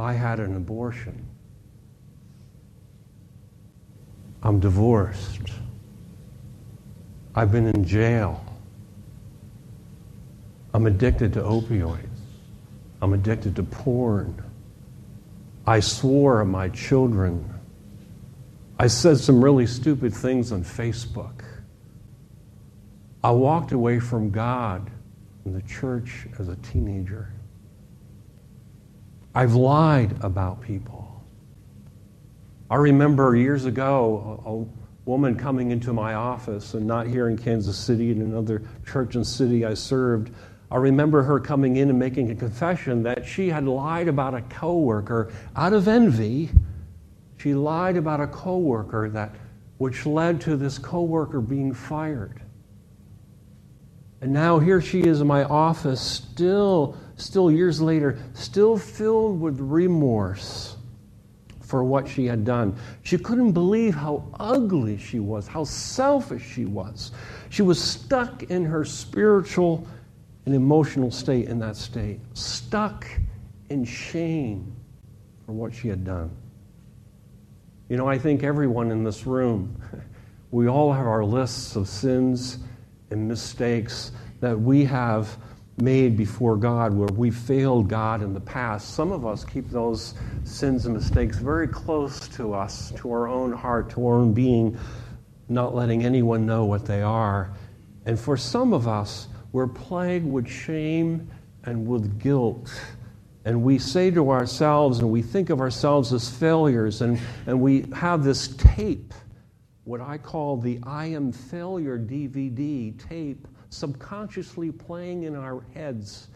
I 0.01 0.13
had 0.13 0.39
an 0.39 0.55
abortion. 0.55 1.27
I'm 4.41 4.59
divorced. 4.59 5.51
I've 7.35 7.51
been 7.51 7.67
in 7.67 7.85
jail. 7.85 8.43
I'm 10.73 10.87
addicted 10.87 11.33
to 11.33 11.41
opioids. 11.41 12.07
I'm 13.01 13.13
addicted 13.13 13.55
to 13.57 13.63
porn. 13.63 14.43
I 15.67 15.79
swore 15.79 16.41
at 16.41 16.47
my 16.47 16.69
children. 16.69 17.47
I 18.79 18.87
said 18.87 19.19
some 19.19 19.43
really 19.43 19.67
stupid 19.67 20.13
things 20.13 20.51
on 20.51 20.63
Facebook. 20.63 21.43
I 23.23 23.29
walked 23.29 23.71
away 23.71 23.99
from 23.99 24.31
God 24.31 24.89
and 25.45 25.55
the 25.55 25.61
church 25.61 26.27
as 26.39 26.47
a 26.47 26.55
teenager. 26.57 27.31
I've 29.33 29.55
lied 29.55 30.17
about 30.21 30.61
people. 30.61 31.23
I 32.69 32.75
remember 32.75 33.35
years 33.35 33.65
ago 33.65 34.41
a, 34.45 34.49
a, 34.49 34.81
woman 35.03 35.35
coming 35.35 35.71
into 35.71 35.91
my 35.91 36.13
office, 36.13 36.75
and 36.75 36.85
not 36.85 37.07
here 37.07 37.27
in 37.27 37.35
Kansas 37.35 37.75
City, 37.75 38.11
in 38.11 38.21
another 38.21 38.61
church 38.85 39.15
and 39.15 39.25
city 39.25 39.65
I 39.65 39.73
served. 39.73 40.31
I 40.69 40.77
remember 40.77 41.23
her 41.23 41.39
coming 41.39 41.77
in 41.77 41.89
and 41.89 41.97
making 41.97 42.29
a 42.29 42.35
confession 42.35 43.01
that 43.03 43.25
she 43.25 43.49
had 43.49 43.65
lied 43.65 44.07
about 44.07 44.35
a 44.35 44.41
coworker 44.41 45.33
out 45.55 45.73
of 45.73 45.87
envy. 45.87 46.51
She 47.37 47.55
lied 47.55 47.97
about 47.97 48.21
a 48.21 48.27
coworker 48.27 49.09
that 49.09 49.33
which 49.79 50.05
led 50.05 50.39
to 50.41 50.55
this 50.55 50.77
coworker 50.77 51.41
being 51.41 51.73
fired. 51.73 52.41
And 54.21 54.31
now 54.31 54.59
here 54.59 54.79
she 54.79 55.01
is 55.01 55.19
in 55.19 55.27
my 55.27 55.43
office, 55.45 55.99
still, 55.99 56.95
still 57.21 57.51
years 57.51 57.79
later, 57.79 58.17
still 58.33 58.77
filled 58.77 59.39
with 59.39 59.59
remorse 59.59 60.75
for 61.61 61.83
what 61.83 62.07
she 62.07 62.25
had 62.25 62.43
done. 62.43 62.75
She 63.03 63.17
couldn't 63.17 63.53
believe 63.53 63.95
how 63.95 64.25
ugly 64.39 64.97
she 64.97 65.19
was, 65.19 65.47
how 65.47 65.63
selfish 65.63 66.43
she 66.43 66.65
was. 66.65 67.11
She 67.49 67.61
was 67.61 67.81
stuck 67.81 68.43
in 68.43 68.65
her 68.65 68.83
spiritual 68.83 69.87
and 70.45 70.53
emotional 70.53 71.11
state 71.11 71.47
in 71.47 71.59
that 71.59 71.77
state, 71.77 72.19
stuck 72.33 73.07
in 73.69 73.85
shame 73.85 74.75
for 75.45 75.53
what 75.53 75.73
she 75.73 75.87
had 75.87 76.03
done. 76.03 76.29
You 77.87 77.97
know, 77.97 78.07
I 78.07 78.17
think 78.17 78.43
everyone 78.43 78.91
in 78.91 79.03
this 79.03 79.25
room, 79.25 79.81
we 80.51 80.67
all 80.67 80.91
have 80.91 81.07
our 81.07 81.23
lists 81.23 81.75
of 81.75 81.87
sins 81.87 82.59
and 83.11 83.27
mistakes 83.27 84.11
that 84.41 84.59
we 84.59 84.83
have 84.85 85.37
made 85.77 86.17
before 86.17 86.55
God 86.55 86.93
where 86.93 87.07
we 87.07 87.31
failed 87.31 87.87
God 87.87 88.21
in 88.21 88.33
the 88.33 88.39
past. 88.39 88.93
Some 88.93 89.11
of 89.11 89.25
us 89.25 89.43
keep 89.43 89.69
those 89.69 90.13
sins 90.43 90.85
and 90.85 90.95
mistakes 90.95 91.37
very 91.37 91.67
close 91.67 92.27
to 92.29 92.53
us, 92.53 92.91
to 92.97 93.11
our 93.11 93.27
own 93.27 93.51
heart, 93.51 93.89
to 93.91 94.05
our 94.05 94.15
own 94.15 94.33
being, 94.33 94.77
not 95.49 95.73
letting 95.73 96.03
anyone 96.03 96.45
know 96.45 96.65
what 96.65 96.85
they 96.85 97.01
are. 97.01 97.51
And 98.05 98.19
for 98.19 98.37
some 98.37 98.73
of 98.73 98.87
us, 98.87 99.27
we're 99.51 99.67
plagued 99.67 100.25
with 100.25 100.47
shame 100.47 101.29
and 101.63 101.87
with 101.87 102.19
guilt. 102.19 102.71
And 103.45 103.63
we 103.63 103.79
say 103.79 104.11
to 104.11 104.29
ourselves, 104.29 104.99
and 104.99 105.09
we 105.09 105.21
think 105.21 105.49
of 105.49 105.61
ourselves 105.61 106.13
as 106.13 106.29
failures, 106.29 107.01
and, 107.01 107.19
and 107.47 107.59
we 107.59 107.85
have 107.93 108.23
this 108.23 108.49
tape 108.55 109.13
what 109.83 109.99
I 109.99 110.17
call 110.17 110.57
the 110.57 110.79
I 110.83 111.07
Am 111.07 111.31
Failure 111.31 111.97
DVD 111.97 112.97
tape 113.09 113.47
subconsciously 113.71 114.71
playing 114.71 115.23
in 115.23 115.35
our 115.35 115.63
heads. 115.73 116.27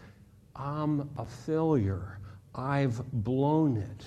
I'm 0.56 1.08
a 1.18 1.24
failure. 1.24 2.18
I've 2.54 3.04
blown 3.12 3.76
it. 3.76 4.04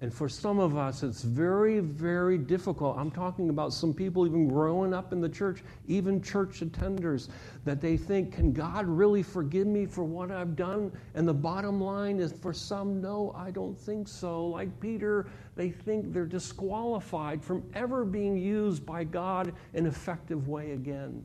And 0.00 0.14
for 0.14 0.28
some 0.28 0.60
of 0.60 0.76
us, 0.76 1.02
it's 1.02 1.22
very, 1.22 1.80
very 1.80 2.38
difficult. 2.38 2.96
I'm 2.96 3.10
talking 3.10 3.48
about 3.48 3.72
some 3.72 3.92
people 3.92 4.26
even 4.26 4.46
growing 4.46 4.94
up 4.94 5.12
in 5.12 5.20
the 5.20 5.28
church, 5.28 5.64
even 5.88 6.22
church 6.22 6.60
attenders, 6.60 7.30
that 7.64 7.80
they 7.80 7.96
think, 7.96 8.34
can 8.34 8.52
God 8.52 8.86
really 8.86 9.24
forgive 9.24 9.66
me 9.66 9.86
for 9.86 10.04
what 10.04 10.30
I've 10.30 10.54
done? 10.54 10.92
And 11.14 11.26
the 11.26 11.34
bottom 11.34 11.80
line 11.80 12.20
is 12.20 12.32
for 12.32 12.52
some, 12.52 13.00
no, 13.00 13.34
I 13.36 13.50
don't 13.50 13.76
think 13.76 14.06
so. 14.06 14.46
Like 14.46 14.78
Peter, 14.78 15.26
they 15.56 15.70
think 15.70 16.12
they're 16.12 16.26
disqualified 16.26 17.42
from 17.42 17.68
ever 17.74 18.04
being 18.04 18.36
used 18.36 18.86
by 18.86 19.02
God 19.02 19.52
in 19.72 19.84
an 19.84 19.86
effective 19.86 20.46
way 20.46 20.72
again. 20.72 21.24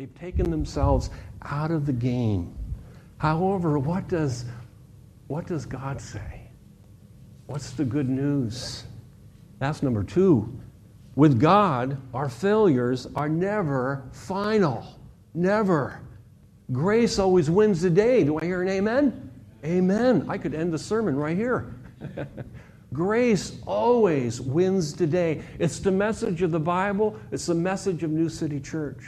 They've 0.00 0.18
taken 0.18 0.50
themselves 0.50 1.10
out 1.42 1.70
of 1.70 1.84
the 1.84 1.92
game. 1.92 2.56
However, 3.18 3.78
what 3.78 4.08
does, 4.08 4.46
what 5.26 5.46
does 5.46 5.66
God 5.66 6.00
say? 6.00 6.48
What's 7.44 7.72
the 7.72 7.84
good 7.84 8.08
news? 8.08 8.84
That's 9.58 9.82
number 9.82 10.02
two. 10.02 10.58
With 11.16 11.38
God, 11.38 11.98
our 12.14 12.30
failures 12.30 13.08
are 13.14 13.28
never 13.28 14.08
final. 14.12 14.98
Never. 15.34 16.00
Grace 16.72 17.18
always 17.18 17.50
wins 17.50 17.82
the 17.82 17.90
day. 17.90 18.24
Do 18.24 18.38
I 18.38 18.44
hear 18.46 18.62
an 18.62 18.70
amen? 18.70 19.30
Amen. 19.66 20.24
I 20.30 20.38
could 20.38 20.54
end 20.54 20.72
the 20.72 20.78
sermon 20.78 21.14
right 21.14 21.36
here. 21.36 21.74
Grace 22.94 23.58
always 23.66 24.40
wins 24.40 24.94
the 24.94 25.06
day. 25.06 25.42
It's 25.58 25.78
the 25.78 25.92
message 25.92 26.40
of 26.40 26.52
the 26.52 26.58
Bible, 26.58 27.20
it's 27.30 27.44
the 27.44 27.54
message 27.54 28.02
of 28.02 28.10
New 28.10 28.30
City 28.30 28.60
Church. 28.60 29.04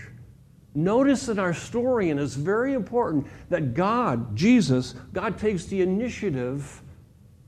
Notice 0.74 1.28
in 1.28 1.38
our 1.38 1.52
story, 1.52 2.10
and 2.10 2.18
it's 2.18 2.34
very 2.34 2.72
important, 2.72 3.26
that 3.50 3.74
God, 3.74 4.34
Jesus, 4.34 4.94
God 5.12 5.38
takes 5.38 5.66
the 5.66 5.82
initiative 5.82 6.82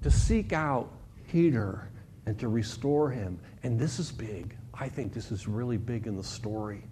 to 0.02 0.10
seek 0.10 0.52
out 0.52 0.90
Peter 1.30 1.88
and 2.26 2.38
to 2.38 2.48
restore 2.48 3.10
him. 3.10 3.38
And 3.62 3.78
this 3.78 3.98
is 3.98 4.12
big. 4.12 4.56
I 4.74 4.88
think 4.88 5.14
this 5.14 5.32
is 5.32 5.48
really 5.48 5.78
big 5.78 6.06
in 6.06 6.16
the 6.16 6.24
story. 6.24 6.82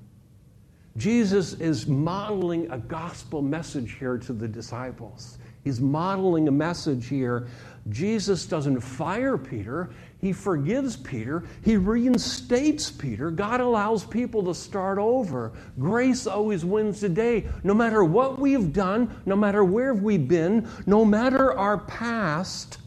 Jesus 0.96 1.54
is 1.54 1.86
modeling 1.86 2.70
a 2.70 2.78
gospel 2.78 3.42
message 3.42 3.96
here 3.98 4.18
to 4.18 4.32
the 4.32 4.48
disciples. 4.48 5.38
He's 5.64 5.80
modeling 5.80 6.48
a 6.48 6.52
message 6.52 7.06
here. 7.06 7.46
Jesus 7.88 8.46
doesn't 8.46 8.80
fire 8.80 9.38
Peter, 9.38 9.90
he 10.23 10.33
forgives 10.33 10.97
Peter, 10.97 11.43
he 11.64 11.76
reinstates 11.76 12.93
Peter. 12.93 13.33
God 13.33 13.61
allows 13.61 14.05
people 14.05 14.45
to 14.45 14.55
start 14.55 14.99
over. 14.99 15.52
Grace 15.81 16.29
always 16.29 16.64
wins 16.64 17.00
the 17.00 17.09
day. 17.09 17.49
No 17.64 17.75
matter 17.75 18.05
what 18.05 18.38
we've 18.38 18.73
done, 18.73 19.21
no 19.26 19.35
matter 19.35 19.64
where 19.64 19.95
we've 19.95 20.29
been, 20.29 20.69
no 20.87 21.05
matter 21.05 21.59
our 21.59 21.79
past, 21.79 22.79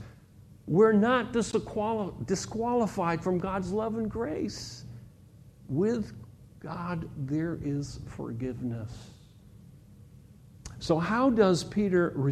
we're 0.66 0.94
not 0.94 1.34
disqualified 1.34 3.22
from 3.22 3.38
God's 3.38 3.70
love 3.70 3.98
and 3.98 4.10
grace. 4.10 4.86
With 5.68 6.14
God, 6.62 7.10
there 7.18 7.60
is 7.62 8.00
forgiveness. 8.08 8.92
So, 10.80 11.00
how 11.00 11.30
does 11.30 11.66
Peter, 11.66 12.32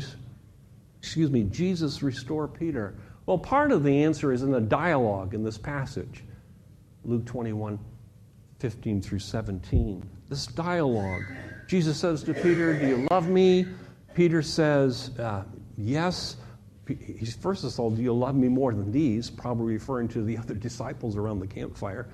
excuse 1.02 1.30
me, 1.30 1.44
Jesus 1.44 2.02
restore 2.02 2.48
Peter? 2.48 2.96
Well, 3.26 3.38
part 3.38 3.72
of 3.72 3.84
the 3.84 4.04
answer 4.04 4.34
is 4.34 4.44
in 4.44 4.52
the 4.52 4.62
dialogue 4.62 5.34
in 5.34 5.44
this 5.44 5.58
passage. 5.58 6.24
Luke 7.06 7.26
21, 7.26 7.80
15 8.60 9.02
through 9.02 9.20
17. 9.20 10.10
This 10.30 10.48
dialogue. 10.48 11.24
Jesus 11.68 11.98
says 11.98 12.24
to 12.24 12.34
Peter, 12.34 12.78
Do 12.78 12.88
you 12.88 13.08
love 13.12 13.30
me? 13.30 13.66
Peter 14.14 14.42
says, 14.42 15.12
uh, 15.20 15.44
Yes. 15.78 16.38
He's 16.88 17.36
first 17.36 17.64
of 17.64 17.80
all, 17.80 17.92
Do 17.92 18.02
you 18.02 18.14
love 18.14 18.36
me 18.36 18.50
more 18.50 18.74
than 18.74 18.92
these? 18.92 19.30
Probably 19.30 19.74
referring 19.74 20.10
to 20.10 20.22
the 20.22 20.38
other 20.40 20.54
disciples 20.54 21.16
around 21.16 21.40
the 21.40 21.48
campfire. 21.48 22.10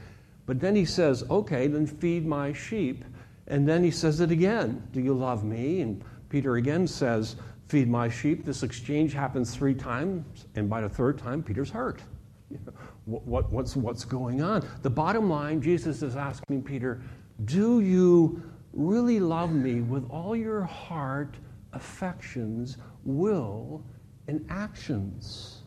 But 0.45 0.59
then 0.59 0.75
he 0.75 0.85
says, 0.85 1.23
Okay, 1.29 1.67
then 1.67 1.87
feed 1.87 2.25
my 2.25 2.53
sheep. 2.53 3.03
And 3.47 3.67
then 3.67 3.83
he 3.83 3.91
says 3.91 4.19
it 4.19 4.29
again 4.29 4.87
Do 4.93 5.01
you 5.01 5.13
love 5.13 5.43
me? 5.43 5.81
And 5.81 6.03
Peter 6.29 6.55
again 6.57 6.87
says, 6.87 7.35
Feed 7.69 7.87
my 7.87 8.09
sheep. 8.09 8.45
This 8.45 8.63
exchange 8.63 9.13
happens 9.13 9.55
three 9.55 9.75
times, 9.75 10.47
and 10.55 10.67
by 10.67 10.81
the 10.81 10.89
third 10.89 11.19
time, 11.19 11.43
Peter's 11.43 11.69
hurt. 11.69 12.01
what, 13.05 13.23
what, 13.27 13.51
what's, 13.51 13.75
what's 13.75 14.03
going 14.03 14.41
on? 14.41 14.67
The 14.81 14.89
bottom 14.89 15.29
line, 15.29 15.61
Jesus 15.61 16.01
is 16.01 16.15
asking 16.15 16.63
Peter, 16.63 16.99
Do 17.45 17.79
you 17.81 18.41
really 18.73 19.19
love 19.19 19.51
me 19.51 19.81
with 19.81 20.09
all 20.09 20.35
your 20.35 20.63
heart, 20.63 21.35
affections, 21.73 22.77
will, 23.03 23.83
and 24.27 24.43
actions? 24.49 25.61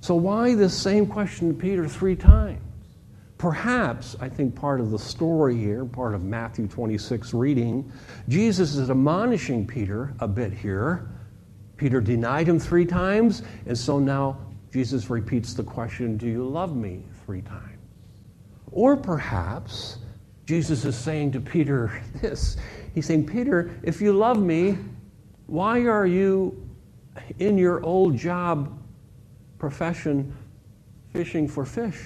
So, 0.00 0.14
why 0.14 0.54
this 0.54 0.74
same 0.74 1.06
question 1.06 1.48
to 1.48 1.54
Peter 1.54 1.86
three 1.86 2.16
times? 2.16 2.62
Perhaps, 3.38 4.16
I 4.20 4.28
think 4.28 4.54
part 4.56 4.80
of 4.80 4.90
the 4.90 4.98
story 4.98 5.56
here, 5.56 5.84
part 5.84 6.14
of 6.14 6.24
Matthew 6.24 6.66
26 6.66 7.32
reading, 7.32 7.90
Jesus 8.28 8.74
is 8.74 8.90
admonishing 8.90 9.64
Peter 9.64 10.12
a 10.18 10.26
bit 10.26 10.52
here. 10.52 11.08
Peter 11.76 12.00
denied 12.00 12.48
him 12.48 12.58
three 12.58 12.84
times, 12.84 13.42
and 13.66 13.78
so 13.78 14.00
now 14.00 14.38
Jesus 14.72 15.08
repeats 15.08 15.54
the 15.54 15.62
question 15.62 16.16
Do 16.16 16.26
you 16.26 16.46
love 16.46 16.74
me? 16.76 17.04
three 17.24 17.42
times. 17.42 17.78
Or 18.72 18.96
perhaps 18.96 19.98
Jesus 20.46 20.86
is 20.86 20.96
saying 20.96 21.32
to 21.32 21.40
Peter 21.40 22.02
this 22.22 22.56
He's 22.94 23.06
saying, 23.06 23.26
Peter, 23.26 23.70
if 23.82 24.00
you 24.00 24.12
love 24.12 24.42
me, 24.42 24.78
why 25.46 25.82
are 25.82 26.06
you 26.06 26.68
in 27.38 27.56
your 27.58 27.84
old 27.84 28.16
job 28.16 28.76
profession 29.58 30.34
fishing 31.12 31.46
for 31.46 31.64
fish? 31.64 32.00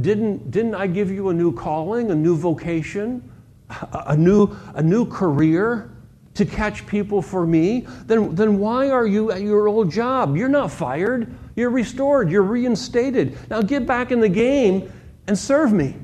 Didn't, 0.00 0.50
didn't 0.50 0.74
I 0.74 0.86
give 0.86 1.10
you 1.10 1.30
a 1.30 1.34
new 1.34 1.52
calling, 1.52 2.10
a 2.10 2.14
new 2.14 2.36
vocation, 2.36 3.28
a, 3.70 4.04
a, 4.08 4.16
new, 4.16 4.56
a 4.74 4.82
new 4.82 5.04
career 5.06 5.90
to 6.34 6.44
catch 6.44 6.86
people 6.86 7.20
for 7.20 7.46
me? 7.46 7.86
Then, 8.06 8.34
then 8.34 8.58
why 8.58 8.90
are 8.90 9.06
you 9.06 9.32
at 9.32 9.40
your 9.40 9.68
old 9.68 9.90
job? 9.90 10.36
You're 10.36 10.48
not 10.48 10.70
fired. 10.70 11.32
You're 11.56 11.70
restored. 11.70 12.30
You're 12.30 12.42
reinstated. 12.42 13.36
Now 13.50 13.62
get 13.62 13.86
back 13.86 14.12
in 14.12 14.20
the 14.20 14.28
game 14.28 14.92
and 15.26 15.38
serve 15.38 15.72
me. 15.72 15.96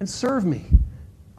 And 0.00 0.08
serve 0.08 0.44
me. 0.44 0.66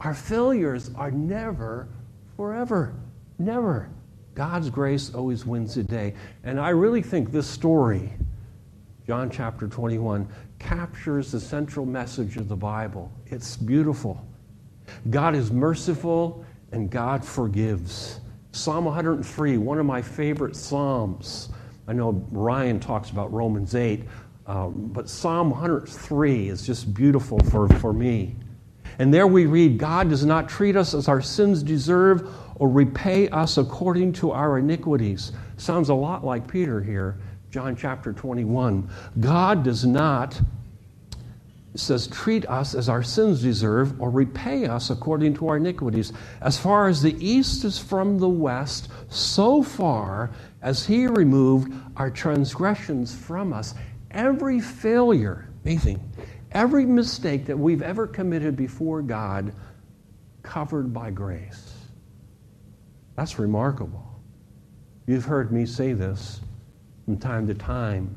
Our 0.00 0.14
failures 0.14 0.90
are 0.96 1.10
never 1.10 1.88
forever. 2.36 2.94
Never. 3.38 3.88
God's 4.34 4.68
grace 4.68 5.14
always 5.14 5.46
wins 5.46 5.74
the 5.74 5.82
day. 5.82 6.14
And 6.42 6.58
I 6.58 6.70
really 6.70 7.02
think 7.02 7.30
this 7.30 7.46
story, 7.46 8.12
John 9.06 9.30
chapter 9.30 9.68
21, 9.68 10.28
captures 10.64 11.30
the 11.30 11.40
central 11.40 11.84
message 11.84 12.38
of 12.38 12.48
the 12.48 12.56
Bible. 12.56 13.12
It's 13.26 13.56
beautiful. 13.56 14.26
God 15.10 15.34
is 15.34 15.52
merciful 15.52 16.44
and 16.72 16.90
God 16.90 17.22
forgives. 17.22 18.20
Psalm 18.52 18.86
103, 18.86 19.58
one 19.58 19.78
of 19.78 19.84
my 19.84 20.00
favorite 20.00 20.56
Psalms. 20.56 21.50
I 21.86 21.92
know 21.92 22.26
Ryan 22.30 22.80
talks 22.80 23.10
about 23.10 23.30
Romans 23.30 23.74
8, 23.74 24.04
um, 24.46 24.88
but 24.92 25.08
Psalm 25.08 25.50
103 25.50 26.48
is 26.48 26.66
just 26.66 26.94
beautiful 26.94 27.38
for, 27.50 27.68
for 27.80 27.92
me. 27.92 28.34
And 28.98 29.12
there 29.12 29.26
we 29.26 29.44
read 29.44 29.76
God 29.76 30.08
does 30.08 30.24
not 30.24 30.48
treat 30.48 30.76
us 30.76 30.94
as 30.94 31.08
our 31.08 31.20
sins 31.20 31.62
deserve 31.62 32.30
or 32.56 32.70
repay 32.70 33.28
us 33.28 33.58
according 33.58 34.12
to 34.14 34.30
our 34.30 34.58
iniquities. 34.58 35.32
Sounds 35.58 35.90
a 35.90 35.94
lot 35.94 36.24
like 36.24 36.48
Peter 36.48 36.80
here, 36.80 37.18
John 37.54 37.76
chapter 37.76 38.12
21. 38.12 38.90
God 39.20 39.62
does 39.62 39.84
not 39.84 40.40
says, 41.76 42.08
treat 42.08 42.44
us 42.46 42.74
as 42.74 42.88
our 42.88 43.04
sins 43.04 43.42
deserve 43.42 44.00
or 44.00 44.10
repay 44.10 44.66
us 44.66 44.90
according 44.90 45.34
to 45.34 45.46
our 45.46 45.58
iniquities. 45.58 46.12
As 46.40 46.58
far 46.58 46.88
as 46.88 47.00
the 47.00 47.14
east 47.24 47.64
is 47.64 47.78
from 47.78 48.18
the 48.18 48.28
west, 48.28 48.88
so 49.08 49.62
far 49.62 50.32
as 50.62 50.84
he 50.84 51.06
removed 51.06 51.72
our 51.96 52.10
transgressions 52.10 53.14
from 53.14 53.52
us. 53.52 53.74
Every 54.10 54.58
failure, 54.58 55.48
amazing, 55.62 56.00
every 56.50 56.86
mistake 56.86 57.46
that 57.46 57.56
we've 57.56 57.82
ever 57.82 58.08
committed 58.08 58.56
before 58.56 59.00
God, 59.00 59.52
covered 60.42 60.92
by 60.92 61.12
grace. 61.12 61.72
That's 63.14 63.38
remarkable. 63.38 64.20
You've 65.06 65.24
heard 65.24 65.52
me 65.52 65.66
say 65.66 65.92
this 65.92 66.40
from 67.04 67.18
time 67.18 67.46
to 67.46 67.54
time 67.54 68.14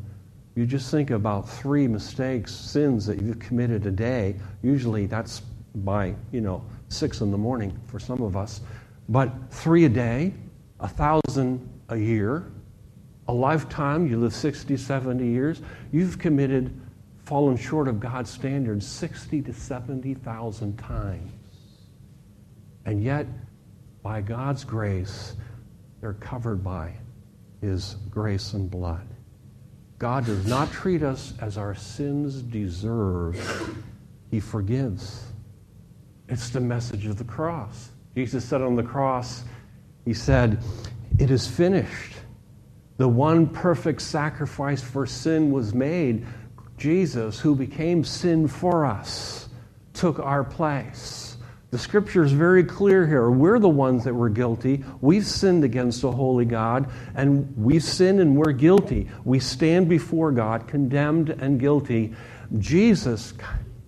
you 0.57 0.65
just 0.65 0.89
think 0.89 1.11
about 1.11 1.47
three 1.47 1.87
mistakes, 1.87 2.51
sins 2.51 3.05
that 3.05 3.21
you've 3.21 3.37
committed 3.37 3.85
a 3.85 3.91
day. 3.91 4.33
Usually 4.63 5.05
that's 5.05 5.43
by, 5.75 6.15
you 6.31 6.41
know, 6.41 6.65
six 6.89 7.21
in 7.21 7.29
the 7.29 7.37
morning 7.37 7.79
for 7.85 7.99
some 7.99 8.23
of 8.23 8.35
us. 8.35 8.61
But 9.07 9.31
three 9.51 9.85
a 9.85 9.89
day, 9.89 10.33
a 10.79 10.87
thousand 10.87 11.69
a 11.89 11.95
year, 11.95 12.51
a 13.27 13.33
lifetime, 13.33 14.07
you 14.07 14.17
live 14.17 14.33
60, 14.33 14.75
70 14.77 15.27
years, 15.27 15.61
you've 15.91 16.17
committed, 16.17 16.73
fallen 17.23 17.55
short 17.55 17.87
of 17.87 17.99
God's 17.99 18.31
standards 18.31 18.87
60 18.87 19.43
to 19.43 19.53
70,000 19.53 20.75
times. 20.75 21.31
And 22.85 23.03
yet, 23.03 23.27
by 24.01 24.21
God's 24.21 24.63
grace, 24.63 25.35
they're 26.01 26.13
covered 26.13 26.63
by 26.63 26.95
His 27.61 27.95
grace 28.09 28.53
and 28.53 28.69
blood. 28.69 29.07
God 29.99 30.25
does 30.25 30.45
not 30.45 30.71
treat 30.71 31.01
us 31.01 31.33
as 31.41 31.57
our 31.57 31.73
sins 31.73 32.41
deserve, 32.41 33.75
He 34.29 34.39
forgives. 34.39 35.25
It's 36.29 36.49
the 36.49 36.59
message 36.59 37.05
of 37.05 37.17
the 37.17 37.23
cross. 37.23 37.89
Jesus 38.15 38.45
said 38.45 38.61
on 38.61 38.75
the 38.75 38.83
cross, 38.83 39.43
He 40.05 40.13
said, 40.13 40.59
It 41.17 41.31
is 41.31 41.47
finished. 41.47 42.13
The 42.97 43.07
one 43.07 43.47
perfect 43.47 44.01
sacrifice 44.01 44.81
for 44.81 45.05
sin 45.05 45.51
was 45.51 45.73
made. 45.73 46.25
Jesus, 46.77 47.39
who 47.39 47.55
became 47.55 48.03
sin 48.03 48.47
for 48.47 48.85
us, 48.85 49.49
took 49.93 50.19
our 50.19 50.43
place. 50.43 51.26
The 51.77 51.83
scripture 51.83 52.23
is 52.23 52.31
very 52.31 52.63
clear 52.63 53.05
here. 53.05 53.29
We're 53.29 53.59
the 53.59 53.69
ones 53.69 54.03
that 54.05 54.13
were 54.15 54.29
guilty. 54.29 54.83
We've 54.99 55.23
sinned 55.23 55.63
against 55.63 56.01
the 56.01 56.11
holy 56.11 56.43
God, 56.43 56.89
and 57.13 57.55
we've 57.55 57.83
sinned 57.83 58.19
and 58.19 58.35
we're 58.35 58.51
guilty. 58.51 59.07
We 59.25 59.39
stand 59.39 59.87
before 59.87 60.31
God 60.31 60.67
condemned 60.67 61.29
and 61.29 61.59
guilty. 61.59 62.15
Jesus, 62.57 63.35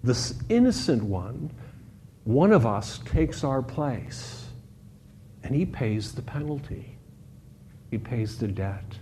this 0.04 0.36
innocent 0.50 1.02
one, 1.02 1.50
one 2.26 2.52
of 2.52 2.64
us 2.64 3.00
takes 3.06 3.44
our 3.44 3.64
place, 3.64 4.46
and 5.42 5.56
he 5.56 5.66
pays 5.66 6.12
the 6.12 6.22
penalty. 6.22 6.96
He 7.90 7.98
pays 7.98 8.38
the 8.38 8.50
debt. 8.50 9.00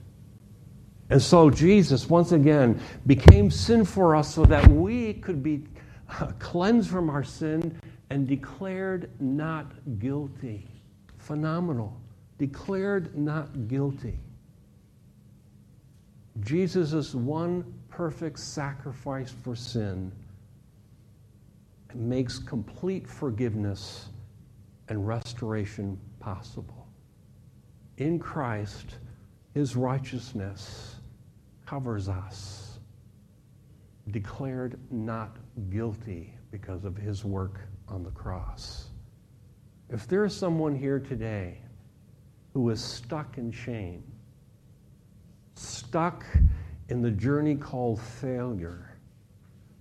And 1.10 1.22
so 1.22 1.50
Jesus, 1.50 2.10
once 2.10 2.32
again, 2.32 2.80
became 3.06 3.52
sin 3.52 3.84
for 3.84 4.16
us 4.16 4.34
so 4.34 4.46
that 4.46 4.66
we 4.70 5.16
could 5.16 5.44
be 5.44 5.66
cleansed 6.40 6.90
from 6.90 7.10
our 7.10 7.26
sin 7.26 7.78
and 8.10 8.28
declared 8.28 9.10
not 9.20 9.72
guilty. 10.00 10.68
Phenomenal. 11.18 12.00
Declared 12.38 13.18
not 13.18 13.68
guilty. 13.68 14.18
Jesus' 16.42 17.14
one 17.14 17.74
perfect 17.90 18.40
sacrifice 18.40 19.32
for 19.44 19.56
sin 19.56 20.12
makes 21.96 22.38
complete 22.38 23.08
forgiveness 23.08 24.10
and 24.90 25.08
restoration 25.08 26.00
possible. 26.20 26.88
In 27.98 28.20
Christ, 28.20 28.98
his 29.54 29.76
righteousness 29.76 30.96
covers 31.66 32.08
us, 32.08 32.78
declared 34.12 34.80
not 34.92 35.38
guilty 35.70 36.34
because 36.52 36.86
of 36.86 36.96
his 36.96 37.26
work 37.26 37.62
on 37.88 38.04
the 38.04 38.12
cross. 38.12 38.88
If 39.90 40.08
there 40.08 40.26
is 40.26 40.36
someone 40.36 40.76
here 40.76 41.00
today 41.00 41.60
who 42.54 42.70
is 42.70 42.84
stuck 42.84 43.38
in 43.38 43.52
shame, 43.52 44.04
stuck 45.56 46.26
in 46.90 47.02
the 47.02 47.12
journey 47.12 47.56
called 47.56 48.02
failure, 48.02 48.98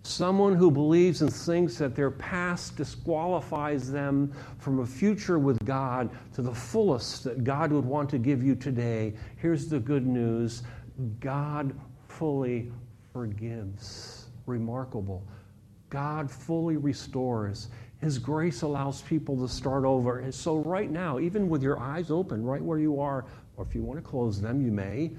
someone 0.02 0.54
who 0.54 0.70
believes 0.70 1.22
and 1.22 1.32
thinks 1.32 1.76
that 1.78 1.96
their 1.96 2.10
past 2.10 2.76
disqualifies 2.76 3.90
them 3.90 4.32
from 4.58 4.78
a 4.80 4.86
future 4.86 5.38
with 5.38 5.62
God 5.64 6.10
to 6.34 6.42
the 6.42 6.54
fullest 6.54 7.24
that 7.24 7.42
God 7.42 7.72
would 7.72 7.84
want 7.84 8.08
to 8.10 8.18
give 8.18 8.42
you 8.42 8.54
today, 8.54 9.14
here's 9.36 9.66
the 9.66 9.80
good 9.80 10.06
news 10.06 10.62
God 11.20 11.74
fully 12.08 12.70
forgives. 13.12 14.26
Remarkable. 14.46 15.26
God 15.90 16.30
fully 16.30 16.76
restores. 16.76 17.68
His 18.00 18.18
grace 18.18 18.62
allows 18.62 19.02
people 19.02 19.36
to 19.38 19.52
start 19.52 19.84
over. 19.84 20.20
And 20.20 20.34
so, 20.34 20.58
right 20.58 20.90
now, 20.90 21.18
even 21.18 21.48
with 21.48 21.62
your 21.62 21.80
eyes 21.80 22.10
open, 22.10 22.44
right 22.44 22.62
where 22.62 22.78
you 22.78 23.00
are, 23.00 23.24
or 23.56 23.64
if 23.64 23.74
you 23.74 23.82
want 23.82 23.98
to 23.98 24.08
close 24.08 24.40
them, 24.40 24.64
you 24.64 24.70
may, 24.70 25.12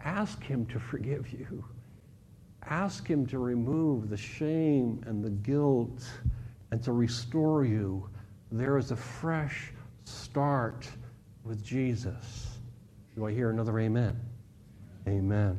ask 0.00 0.42
Him 0.42 0.66
to 0.66 0.80
forgive 0.80 1.32
you. 1.32 1.64
Ask 2.68 3.06
Him 3.06 3.24
to 3.26 3.38
remove 3.38 4.10
the 4.10 4.16
shame 4.16 5.02
and 5.06 5.24
the 5.24 5.30
guilt 5.30 6.04
and 6.70 6.82
to 6.82 6.92
restore 6.92 7.64
you. 7.64 8.08
There 8.50 8.78
is 8.78 8.90
a 8.90 8.96
fresh 8.96 9.72
start 10.04 10.88
with 11.44 11.64
Jesus. 11.64 12.58
Do 13.14 13.26
I 13.26 13.32
hear 13.32 13.50
another 13.50 13.78
amen? 13.78 14.18
Amen. 15.06 15.58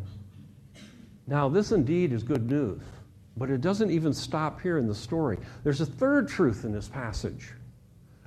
Now, 1.25 1.47
this 1.47 1.71
indeed 1.71 2.11
is 2.11 2.23
good 2.23 2.49
news, 2.49 2.81
but 3.39 3.49
it 3.49 3.61
doesn't 3.61 3.89
even 3.89 4.13
stop 4.13 4.61
here 4.61 4.77
in 4.77 4.87
the 4.87 4.93
story. 4.93 5.39
There's 5.63 5.81
a 5.81 5.85
third 5.85 6.27
truth 6.27 6.65
in 6.65 6.71
this 6.73 6.89
passage. 6.89 7.53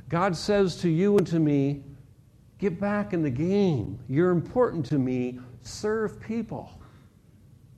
God 0.08 0.34
says 0.36 0.76
to 0.78 0.88
you 0.88 1.18
and 1.18 1.26
to 1.28 1.38
me, 1.38 1.84
Get 2.58 2.78
back 2.78 3.12
in 3.12 3.22
the 3.22 3.30
game. 3.30 3.98
You're 4.08 4.30
important 4.30 4.86
to 4.86 4.98
me. 4.98 5.40
Serve 5.62 6.20
people. 6.20 6.70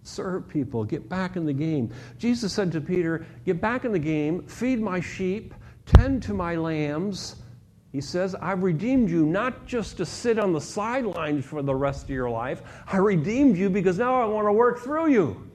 Serve 0.03 0.47
people. 0.47 0.85
Get 0.85 1.09
back 1.09 1.37
in 1.37 1.47
the 1.47 1.55
game. 1.55 1.91
Jesus 2.19 2.53
said 2.53 2.71
to 2.73 2.83
Peter, 2.83 3.25
Get 3.47 3.63
back 3.63 3.87
in 3.87 3.93
the 3.93 3.99
game, 3.99 4.43
feed 4.47 4.81
my 4.81 5.01
sheep, 5.01 5.55
tend 5.87 6.23
to 6.25 6.35
my 6.35 6.57
lambs. 6.57 7.37
He 7.93 8.03
says, 8.03 8.35
I've 8.35 8.63
redeemed 8.63 9.09
you 9.09 9.25
not 9.25 9.67
just 9.67 9.97
to 9.97 10.05
sit 10.05 10.39
on 10.39 10.53
the 10.53 10.61
sidelines 10.61 11.47
for 11.47 11.63
the 11.63 11.75
rest 11.75 12.05
of 12.05 12.11
your 12.11 12.29
life. 12.29 12.61
I 12.87 12.99
redeemed 12.99 13.57
you 13.57 13.71
because 13.71 13.99
now 13.99 14.21
I 14.21 14.27
want 14.27 14.47
to 14.49 14.53
work 14.53 14.81
through 14.81 15.13
you 15.13 15.51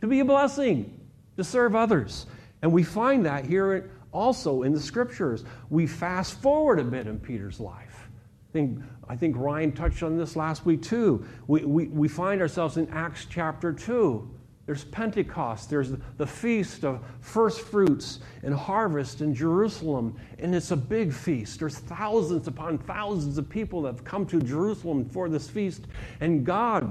to 0.00 0.06
be 0.06 0.20
a 0.20 0.24
blessing, 0.24 0.93
to 1.36 1.44
serve 1.44 1.74
others. 1.74 2.26
And 2.62 2.72
we 2.72 2.82
find 2.82 3.24
that 3.26 3.44
here 3.44 3.90
also 4.12 4.62
in 4.62 4.72
the 4.72 4.80
scriptures. 4.80 5.44
We 5.70 5.86
fast 5.86 6.40
forward 6.40 6.78
a 6.78 6.84
bit 6.84 7.06
in 7.06 7.18
Peter's 7.18 7.60
life. 7.60 8.08
I 8.50 8.52
think 8.52 8.80
I 9.08 9.16
think 9.16 9.36
Ryan 9.36 9.72
touched 9.72 10.02
on 10.02 10.16
this 10.16 10.36
last 10.36 10.64
week 10.64 10.82
too. 10.82 11.26
We, 11.46 11.64
we, 11.64 11.88
we 11.88 12.08
find 12.08 12.40
ourselves 12.40 12.76
in 12.76 12.88
Acts 12.88 13.26
chapter 13.28 13.72
2. 13.72 14.30
There's 14.66 14.84
Pentecost, 14.84 15.68
there's 15.68 15.92
the 16.16 16.26
feast 16.26 16.84
of 16.86 17.04
first 17.20 17.60
fruits 17.60 18.20
and 18.42 18.54
harvest 18.54 19.20
in 19.20 19.34
Jerusalem, 19.34 20.16
and 20.38 20.54
it's 20.54 20.70
a 20.70 20.76
big 20.76 21.12
feast. 21.12 21.58
There's 21.58 21.78
thousands 21.80 22.48
upon 22.48 22.78
thousands 22.78 23.36
of 23.36 23.46
people 23.46 23.82
that 23.82 23.92
have 23.92 24.04
come 24.04 24.24
to 24.24 24.40
Jerusalem 24.40 25.06
for 25.06 25.28
this 25.28 25.50
feast, 25.50 25.82
and 26.20 26.46
God 26.46 26.88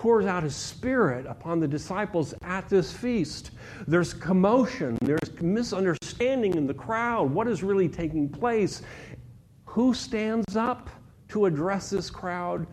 pours 0.00 0.26
out 0.26 0.42
his 0.42 0.56
spirit 0.56 1.26
upon 1.26 1.60
the 1.60 1.68
disciples 1.68 2.34
at 2.42 2.68
this 2.68 2.90
feast. 2.90 3.50
There's 3.86 4.14
commotion, 4.14 4.96
there's 5.02 5.30
misunderstanding 5.40 6.54
in 6.54 6.66
the 6.66 6.74
crowd. 6.74 7.30
What 7.30 7.46
is 7.46 7.62
really 7.62 7.88
taking 7.88 8.28
place? 8.28 8.82
Who 9.66 9.94
stands 9.94 10.56
up? 10.56 10.90
to 11.30 11.46
address 11.46 11.90
this 11.90 12.10
crowd? 12.10 12.66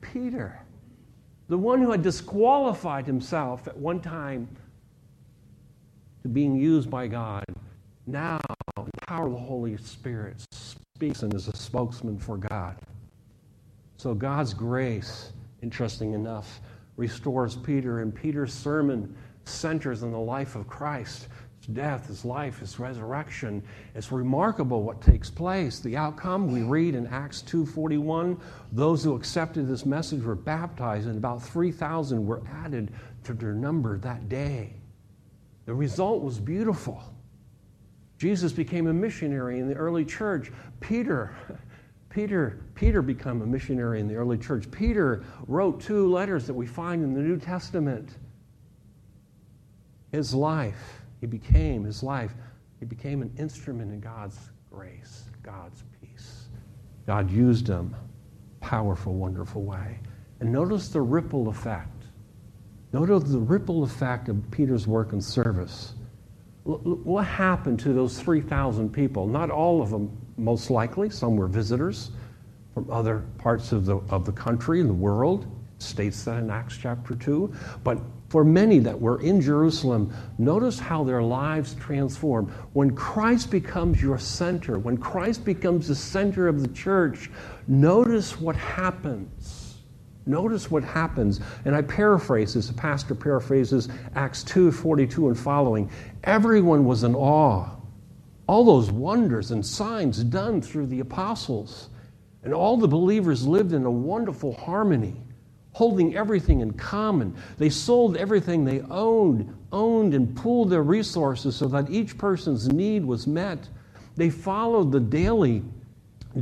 Peter, 0.00 0.58
the 1.48 1.58
one 1.58 1.80
who 1.80 1.90
had 1.90 2.02
disqualified 2.02 3.06
himself 3.06 3.68
at 3.68 3.76
one 3.76 4.00
time 4.00 4.48
to 6.22 6.28
being 6.28 6.56
used 6.56 6.90
by 6.90 7.06
God, 7.06 7.44
now, 8.06 8.40
the 8.76 8.90
power 9.06 9.26
of 9.26 9.32
the 9.32 9.38
Holy 9.38 9.76
Spirit, 9.76 10.42
speaks 10.52 11.22
and 11.22 11.32
is 11.34 11.48
a 11.48 11.56
spokesman 11.56 12.18
for 12.18 12.38
God. 12.38 12.76
So 13.98 14.14
God's 14.14 14.54
grace, 14.54 15.32
interesting 15.62 16.12
enough, 16.12 16.60
restores 16.96 17.56
Peter, 17.56 18.00
and 18.00 18.14
Peter's 18.14 18.52
sermon 18.52 19.16
centers 19.44 20.02
on 20.02 20.12
the 20.12 20.18
life 20.18 20.54
of 20.54 20.68
Christ 20.68 21.28
his 21.60 21.74
death, 21.74 22.06
his 22.06 22.24
life, 22.24 22.58
his 22.60 22.78
resurrection. 22.78 23.62
It's 23.94 24.10
remarkable 24.10 24.82
what 24.82 25.02
takes 25.02 25.28
place. 25.28 25.80
The 25.80 25.96
outcome 25.96 26.50
we 26.50 26.62
read 26.62 26.94
in 26.94 27.06
Acts 27.06 27.42
2:41, 27.42 28.38
those 28.72 29.04
who 29.04 29.14
accepted 29.14 29.68
this 29.68 29.84
message 29.84 30.24
were 30.24 30.34
baptized 30.34 31.06
and 31.06 31.18
about 31.18 31.42
3,000 31.42 32.24
were 32.24 32.42
added 32.50 32.92
to 33.24 33.34
their 33.34 33.52
number 33.52 33.98
that 33.98 34.28
day. 34.28 34.74
The 35.66 35.74
result 35.74 36.22
was 36.22 36.40
beautiful. 36.40 37.02
Jesus 38.16 38.52
became 38.52 38.86
a 38.86 38.94
missionary 38.94 39.60
in 39.60 39.68
the 39.68 39.74
early 39.74 40.04
church. 40.04 40.50
Peter 40.80 41.30
Peter, 42.10 42.60
Peter 42.74 43.00
became 43.02 43.40
a 43.40 43.46
missionary 43.46 44.00
in 44.00 44.08
the 44.08 44.14
early 44.14 44.36
church. 44.36 44.70
Peter 44.70 45.24
wrote 45.46 45.80
two 45.80 46.10
letters 46.10 46.46
that 46.46 46.54
we 46.54 46.66
find 46.66 47.02
in 47.02 47.14
the 47.14 47.20
New 47.20 47.38
Testament. 47.38 48.10
His 50.12 50.34
life 50.34 51.00
he 51.20 51.26
became, 51.26 51.84
his 51.84 52.02
life, 52.02 52.34
he 52.78 52.86
became 52.86 53.20
an 53.20 53.30
instrument 53.38 53.92
in 53.92 54.00
God's 54.00 54.38
grace, 54.70 55.24
God's 55.42 55.84
peace. 56.00 56.48
God 57.06 57.30
used 57.30 57.68
him 57.68 57.94
powerful, 58.60 59.14
wonderful 59.14 59.62
way. 59.62 59.98
And 60.40 60.50
notice 60.50 60.88
the 60.88 61.00
ripple 61.02 61.48
effect. 61.48 62.04
Notice 62.92 63.30
the 63.30 63.38
ripple 63.38 63.82
effect 63.82 64.28
of 64.28 64.50
Peter's 64.50 64.86
work 64.86 65.12
and 65.12 65.22
service. 65.22 65.92
What 66.64 67.26
happened 67.26 67.78
to 67.80 67.92
those 67.92 68.18
3,000 68.18 68.90
people? 68.90 69.26
Not 69.26 69.50
all 69.50 69.82
of 69.82 69.90
them, 69.90 70.19
most 70.40 70.70
likely. 70.70 71.10
Some 71.10 71.36
were 71.36 71.46
visitors 71.46 72.10
from 72.74 72.90
other 72.90 73.24
parts 73.38 73.72
of 73.72 73.84
the, 73.86 73.96
of 74.10 74.24
the 74.24 74.32
country 74.32 74.80
and 74.80 74.88
the 74.88 74.94
world. 74.94 75.46
It 75.76 75.82
states 75.82 76.24
that 76.24 76.38
in 76.38 76.50
Acts 76.50 76.76
chapter 76.76 77.14
2. 77.14 77.52
But 77.84 77.98
for 78.28 78.44
many 78.44 78.78
that 78.78 78.98
were 78.98 79.20
in 79.22 79.40
Jerusalem, 79.40 80.14
notice 80.38 80.78
how 80.78 81.02
their 81.02 81.22
lives 81.22 81.74
transform. 81.74 82.46
When 82.72 82.94
Christ 82.94 83.50
becomes 83.50 84.00
your 84.00 84.18
center, 84.18 84.78
when 84.78 84.96
Christ 84.96 85.44
becomes 85.44 85.88
the 85.88 85.96
center 85.96 86.46
of 86.46 86.62
the 86.62 86.68
church, 86.68 87.30
notice 87.66 88.40
what 88.40 88.54
happens. 88.54 89.78
Notice 90.26 90.70
what 90.70 90.84
happens. 90.84 91.40
And 91.64 91.74
I 91.74 91.82
paraphrase 91.82 92.54
this, 92.54 92.68
the 92.68 92.74
pastor 92.74 93.16
paraphrases 93.16 93.88
Acts 94.14 94.44
2 94.44 94.70
42 94.70 95.28
and 95.28 95.38
following. 95.38 95.90
Everyone 96.22 96.84
was 96.84 97.02
in 97.02 97.16
awe. 97.16 97.79
All 98.50 98.64
those 98.64 98.90
wonders 98.90 99.52
and 99.52 99.64
signs 99.64 100.24
done 100.24 100.60
through 100.60 100.86
the 100.86 100.98
apostles. 100.98 101.88
And 102.42 102.52
all 102.52 102.76
the 102.76 102.88
believers 102.88 103.46
lived 103.46 103.72
in 103.72 103.84
a 103.84 103.90
wonderful 103.92 104.54
harmony 104.54 105.14
holding 105.70 106.16
everything 106.16 106.58
in 106.58 106.72
common. 106.72 107.32
They 107.58 107.70
sold 107.70 108.16
everything 108.16 108.64
they 108.64 108.80
owned, 108.90 109.56
owned 109.70 110.14
and 110.14 110.34
pooled 110.34 110.68
their 110.68 110.82
resources 110.82 111.54
so 111.54 111.68
that 111.68 111.90
each 111.90 112.18
person's 112.18 112.66
need 112.66 113.04
was 113.04 113.28
met. 113.28 113.68
They 114.16 114.30
followed 114.30 114.90
the 114.90 114.98
daily 114.98 115.62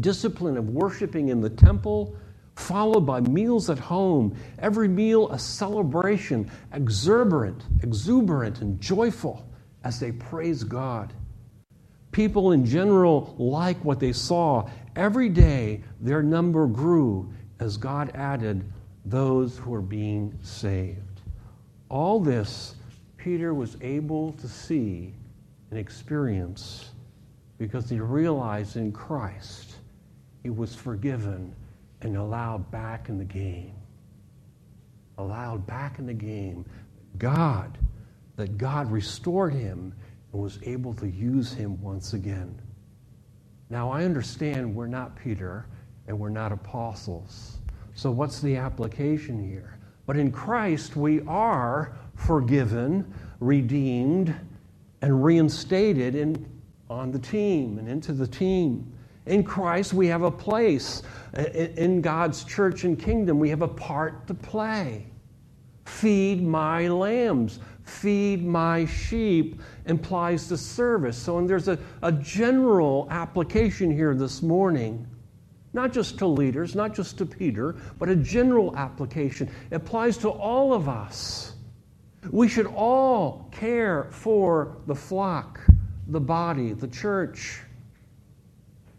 discipline 0.00 0.56
of 0.56 0.70
worshiping 0.70 1.28
in 1.28 1.42
the 1.42 1.50
temple, 1.50 2.16
followed 2.56 3.02
by 3.04 3.20
meals 3.20 3.68
at 3.68 3.78
home. 3.78 4.34
Every 4.60 4.88
meal 4.88 5.30
a 5.30 5.38
celebration, 5.38 6.50
exuberant, 6.72 7.64
exuberant 7.82 8.62
and 8.62 8.80
joyful 8.80 9.46
as 9.84 10.00
they 10.00 10.12
praise 10.12 10.64
God. 10.64 11.12
People 12.12 12.52
in 12.52 12.64
general 12.64 13.34
like 13.38 13.84
what 13.84 14.00
they 14.00 14.12
saw. 14.12 14.68
Every 14.96 15.28
day 15.28 15.82
their 16.00 16.22
number 16.22 16.66
grew 16.66 17.32
as 17.60 17.76
God 17.76 18.10
added 18.14 18.64
those 19.04 19.58
who 19.58 19.70
were 19.70 19.82
being 19.82 20.38
saved. 20.42 21.20
All 21.88 22.20
this 22.20 22.74
Peter 23.16 23.52
was 23.52 23.76
able 23.80 24.32
to 24.34 24.48
see 24.48 25.12
and 25.70 25.78
experience 25.78 26.90
because 27.58 27.90
he 27.90 28.00
realized 28.00 28.76
in 28.76 28.92
Christ 28.92 29.76
he 30.42 30.50
was 30.50 30.74
forgiven 30.74 31.54
and 32.00 32.16
allowed 32.16 32.70
back 32.70 33.08
in 33.08 33.18
the 33.18 33.24
game. 33.24 33.74
Allowed 35.18 35.66
back 35.66 35.98
in 35.98 36.06
the 36.06 36.14
game. 36.14 36.64
God, 37.18 37.76
that 38.36 38.56
God 38.56 38.90
restored 38.90 39.52
him 39.52 39.92
and 40.32 40.42
was 40.42 40.58
able 40.62 40.94
to 40.94 41.08
use 41.08 41.52
him 41.52 41.80
once 41.80 42.12
again. 42.12 42.60
Now, 43.70 43.90
I 43.90 44.04
understand 44.04 44.74
we're 44.74 44.86
not 44.86 45.16
Peter 45.16 45.66
and 46.06 46.18
we're 46.18 46.30
not 46.30 46.52
apostles. 46.52 47.58
So, 47.94 48.10
what's 48.10 48.40
the 48.40 48.56
application 48.56 49.46
here? 49.46 49.78
But 50.06 50.16
in 50.16 50.32
Christ, 50.32 50.96
we 50.96 51.20
are 51.26 51.96
forgiven, 52.14 53.12
redeemed, 53.40 54.34
and 55.02 55.22
reinstated 55.22 56.14
in, 56.14 56.48
on 56.88 57.12
the 57.12 57.18
team 57.18 57.78
and 57.78 57.88
into 57.88 58.12
the 58.12 58.26
team. 58.26 58.90
In 59.26 59.44
Christ, 59.44 59.92
we 59.92 60.06
have 60.06 60.22
a 60.22 60.30
place. 60.30 61.02
In 61.34 62.00
God's 62.00 62.44
church 62.44 62.84
and 62.84 62.98
kingdom, 62.98 63.38
we 63.38 63.50
have 63.50 63.60
a 63.60 63.68
part 63.68 64.26
to 64.28 64.34
play. 64.34 65.06
Feed 65.84 66.42
my 66.42 66.88
lambs, 66.88 67.60
feed 67.82 68.44
my 68.44 68.86
sheep 68.86 69.60
implies 69.88 70.48
the 70.48 70.56
service. 70.56 71.16
So, 71.16 71.38
and 71.38 71.48
there's 71.48 71.68
a, 71.68 71.78
a 72.02 72.12
general 72.12 73.08
application 73.10 73.90
here 73.90 74.14
this 74.14 74.42
morning 74.42 75.06
not 75.72 75.92
just 75.92 76.18
to 76.18 76.26
leaders, 76.26 76.74
not 76.74 76.94
just 76.94 77.18
to 77.18 77.26
Peter, 77.26 77.76
but 77.98 78.08
a 78.08 78.16
general 78.16 78.74
application. 78.76 79.48
It 79.70 79.74
applies 79.74 80.16
to 80.18 80.28
all 80.28 80.72
of 80.72 80.88
us. 80.88 81.54
We 82.30 82.48
should 82.48 82.66
all 82.66 83.48
care 83.52 84.08
for 84.10 84.78
the 84.86 84.94
flock, 84.94 85.60
the 86.08 86.20
body, 86.20 86.72
the 86.72 86.88
church. 86.88 87.60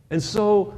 And 0.09 0.21
so, 0.21 0.73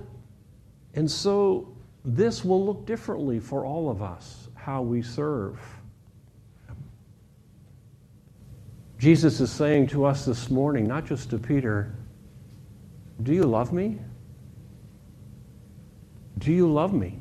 and 0.95 1.09
so 1.09 1.71
this 2.03 2.43
will 2.43 2.65
look 2.65 2.85
differently 2.85 3.39
for 3.39 3.65
all 3.65 3.89
of 3.89 4.01
us, 4.01 4.49
how 4.55 4.81
we 4.81 5.01
serve. 5.01 5.59
Jesus 9.01 9.39
is 9.41 9.51
saying 9.51 9.87
to 9.87 10.05
us 10.05 10.25
this 10.25 10.51
morning, 10.51 10.85
not 10.85 11.07
just 11.07 11.31
to 11.31 11.39
Peter, 11.39 11.91
Do 13.23 13.33
you 13.33 13.45
love 13.45 13.73
me? 13.73 13.97
Do 16.37 16.51
you 16.51 16.71
love 16.71 16.93
me? 16.93 17.19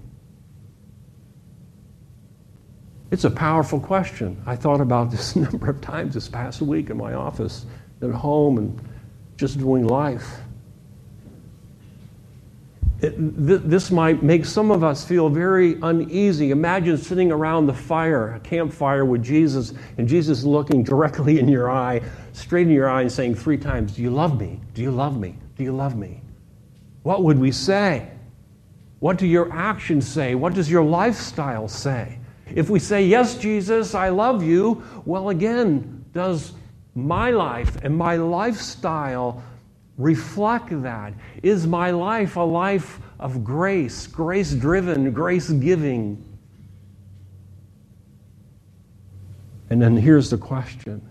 It's 3.11 3.25
a 3.25 3.31
powerful 3.31 3.81
question. 3.81 4.43
I 4.45 4.57
thought 4.57 4.83
about 4.83 5.11
this 5.11 5.35
a 5.37 5.39
number 5.51 5.71
of 5.71 5.81
times 5.81 6.13
this 6.13 6.29
past 6.29 6.61
week 6.61 6.91
in 6.91 6.99
my 6.99 7.15
office, 7.15 7.65
at 8.03 8.11
home, 8.11 8.59
and 8.59 8.79
just 9.39 9.59
doing 9.59 9.87
life. 9.87 10.37
It, 13.03 13.17
th- 13.17 13.63
this 13.65 13.91
might 13.91 14.23
make 14.23 14.45
some 14.45 14.71
of 14.71 14.85
us 14.85 15.05
feel 15.05 15.31
very 15.31 15.79
uneasy. 15.81 16.51
Imagine 16.51 16.99
sitting 16.99 17.33
around 17.33 17.67
the 17.67 17.75
fire, 17.75 18.35
a 18.35 18.41
campfire 18.41 19.07
with 19.07 19.23
Jesus, 19.23 19.73
and 19.97 20.07
Jesus 20.07 20.45
looking 20.45 20.83
directly 20.85 21.39
in 21.39 21.49
your 21.49 21.71
eye, 21.71 22.03
straight 22.33 22.67
in 22.67 22.73
your 22.73 22.91
eye, 22.91 23.03
and 23.03 23.13
saying 23.13 23.37
three 23.37 23.57
times, 23.57 23.95
Do 23.97 24.03
you 24.03 24.11
love 24.11 24.39
me? 24.39 24.61
Do 24.75 24.83
you 24.83 24.91
love 24.91 25.19
me? 25.19 25.37
Do 25.57 25.65
you 25.65 25.73
love 25.73 25.97
me? 25.97 26.21
What 27.03 27.25
would 27.25 27.39
we 27.39 27.53
say? 27.53 28.11
What 28.99 29.17
do 29.17 29.27
your 29.27 29.51
actions 29.51 30.07
say? 30.07 30.35
What 30.35 30.53
does 30.53 30.71
your 30.71 30.85
lifestyle 30.85 31.69
say? 31.69 32.19
If 32.55 32.69
we 32.69 32.79
say, 32.79 33.07
Yes, 33.07 33.39
Jesus, 33.39 33.95
I 33.95 34.11
love 34.11 34.43
you, 34.43 34.83
well, 35.07 35.31
again, 35.31 36.05
does 36.13 36.53
my 36.95 37.31
life 37.31 37.77
and 37.83 37.97
my 37.97 38.17
lifestyle 38.17 39.43
reflect 40.01 40.83
that? 40.83 41.15
Is 41.43 41.67
my 41.67 41.91
life 41.91 42.37
a 42.37 42.41
life 42.41 43.01
of 43.19 43.45
grace, 43.45 44.07
grace 44.07 44.53
driven, 44.53 45.13
grace 45.13 45.51
giving? 45.51 46.25
And 49.69 49.81
then 49.81 49.97
here's 49.97 50.31
the 50.31 50.39
question 50.39 51.09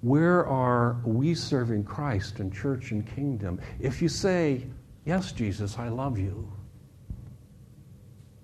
Where 0.00 0.46
are 0.46 0.96
we 1.04 1.34
serving 1.34 1.84
Christ 1.84 2.40
in 2.40 2.50
church 2.50 2.92
and 2.92 3.06
kingdom? 3.14 3.60
If 3.80 4.00
you 4.00 4.08
say, 4.08 4.64
Yes, 5.04 5.32
Jesus, 5.32 5.78
I 5.78 5.88
love 5.88 6.18
you, 6.18 6.50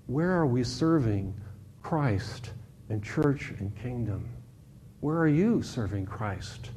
where 0.06 0.32
are 0.32 0.46
we 0.46 0.64
serving 0.64 1.34
Christ 1.82 2.50
in 2.90 3.00
church 3.00 3.52
and 3.58 3.74
kingdom? 3.76 4.28
Where 5.00 5.16
are 5.16 5.28
you 5.28 5.62
serving 5.62 6.04
Christ 6.04 6.70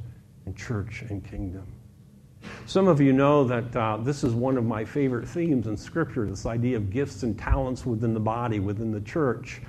in 0.46 0.54
church 0.54 1.04
and 1.10 1.24
kingdom? 1.30 1.66
Some 2.66 2.88
of 2.88 3.02
you 3.02 3.14
know 3.14 3.44
that 3.44 3.76
uh, 3.76 3.98
this 3.98 4.24
is 4.24 4.34
one 4.34 4.58
of 4.58 4.66
my 4.66 4.86
favorite 4.86 5.28
themes 5.28 5.68
in 5.68 5.78
Scripture 5.78 6.26
this 6.26 6.46
idea 6.46 6.78
of 6.78 6.90
gifts 6.90 7.24
and 7.24 7.38
talents 7.38 7.86
within 7.86 8.14
the 8.14 8.20
body, 8.20 8.60
within 8.60 8.92
the 8.92 9.02
church. 9.02 9.62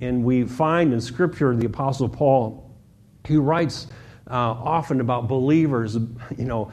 And 0.00 0.24
we 0.24 0.44
find 0.44 0.92
in 0.92 1.00
Scripture 1.00 1.54
the 1.54 1.66
Apostle 1.66 2.08
Paul, 2.08 2.70
he 3.24 3.36
writes 3.36 3.86
uh, 4.30 4.34
often 4.34 5.00
about 5.00 5.28
believers, 5.28 5.94
you 5.94 6.44
know, 6.44 6.72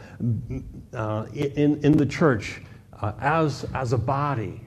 uh, 0.94 1.26
in, 1.34 1.84
in 1.84 1.92
the 1.94 2.06
church 2.06 2.62
uh, 3.02 3.14
as, 3.20 3.66
as 3.74 3.94
a 3.94 3.98
body. 3.98 4.62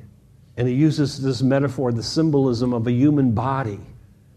And 0.57 0.68
he 0.68 0.75
uses 0.75 1.20
this 1.20 1.42
metaphor, 1.42 1.92
the 1.92 2.03
symbolism 2.03 2.73
of 2.73 2.87
a 2.87 2.92
human 2.92 3.33
body. 3.33 3.81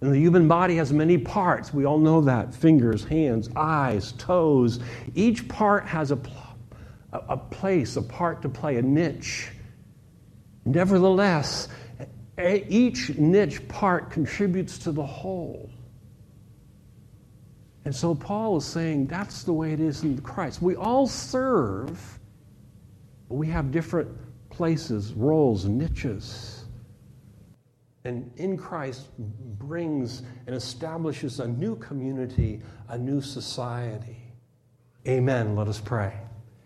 And 0.02 0.14
the 0.14 0.20
human 0.20 0.48
body 0.48 0.76
has 0.76 0.94
many 0.94 1.18
parts. 1.18 1.74
We 1.74 1.86
all 1.86 1.98
know 1.98 2.22
that 2.22 2.54
fingers, 2.54 3.04
hands, 3.04 3.50
eyes, 3.56 4.12
toes. 4.14 4.80
Each 5.16 5.48
part 5.48 5.86
has 5.88 6.12
a, 6.12 6.20
a 7.12 7.38
place, 7.38 7.96
a 7.96 8.02
part 8.02 8.44
to 8.44 8.50
play, 8.50 8.78
a 8.78 8.82
niche. 8.82 9.50
Nevertheless, 10.66 11.70
each 12.38 13.18
niche 13.18 13.68
part 13.68 14.12
contributes 14.12 14.78
to 14.80 14.92
the 14.92 15.06
whole. 15.06 15.72
And 17.86 17.96
so 17.96 18.14
Paul 18.14 18.58
is 18.58 18.66
saying 18.66 19.08
that's 19.08 19.44
the 19.44 19.54
way 19.54 19.72
it 19.72 19.80
is 19.80 20.04
in 20.04 20.22
Christ. 20.22 20.62
We 20.62 20.76
all 20.76 21.08
serve, 21.08 22.20
but 23.30 23.36
we 23.36 23.48
have 23.48 23.72
different 23.72 24.10
places, 24.50 25.14
roles, 25.14 25.66
niches. 25.66 26.57
And 28.08 28.32
in 28.38 28.56
Christ 28.56 29.10
brings 29.60 30.24
and 30.46 30.56
establishes 30.56 31.41
a 31.41 31.48
new 31.48 31.76
community, 31.76 32.62
a 32.88 32.98
new 32.98 33.20
society. 33.20 34.17
Amen. 35.06 35.58
Let 35.58 35.67
us 35.67 35.82
pray. 35.82 36.27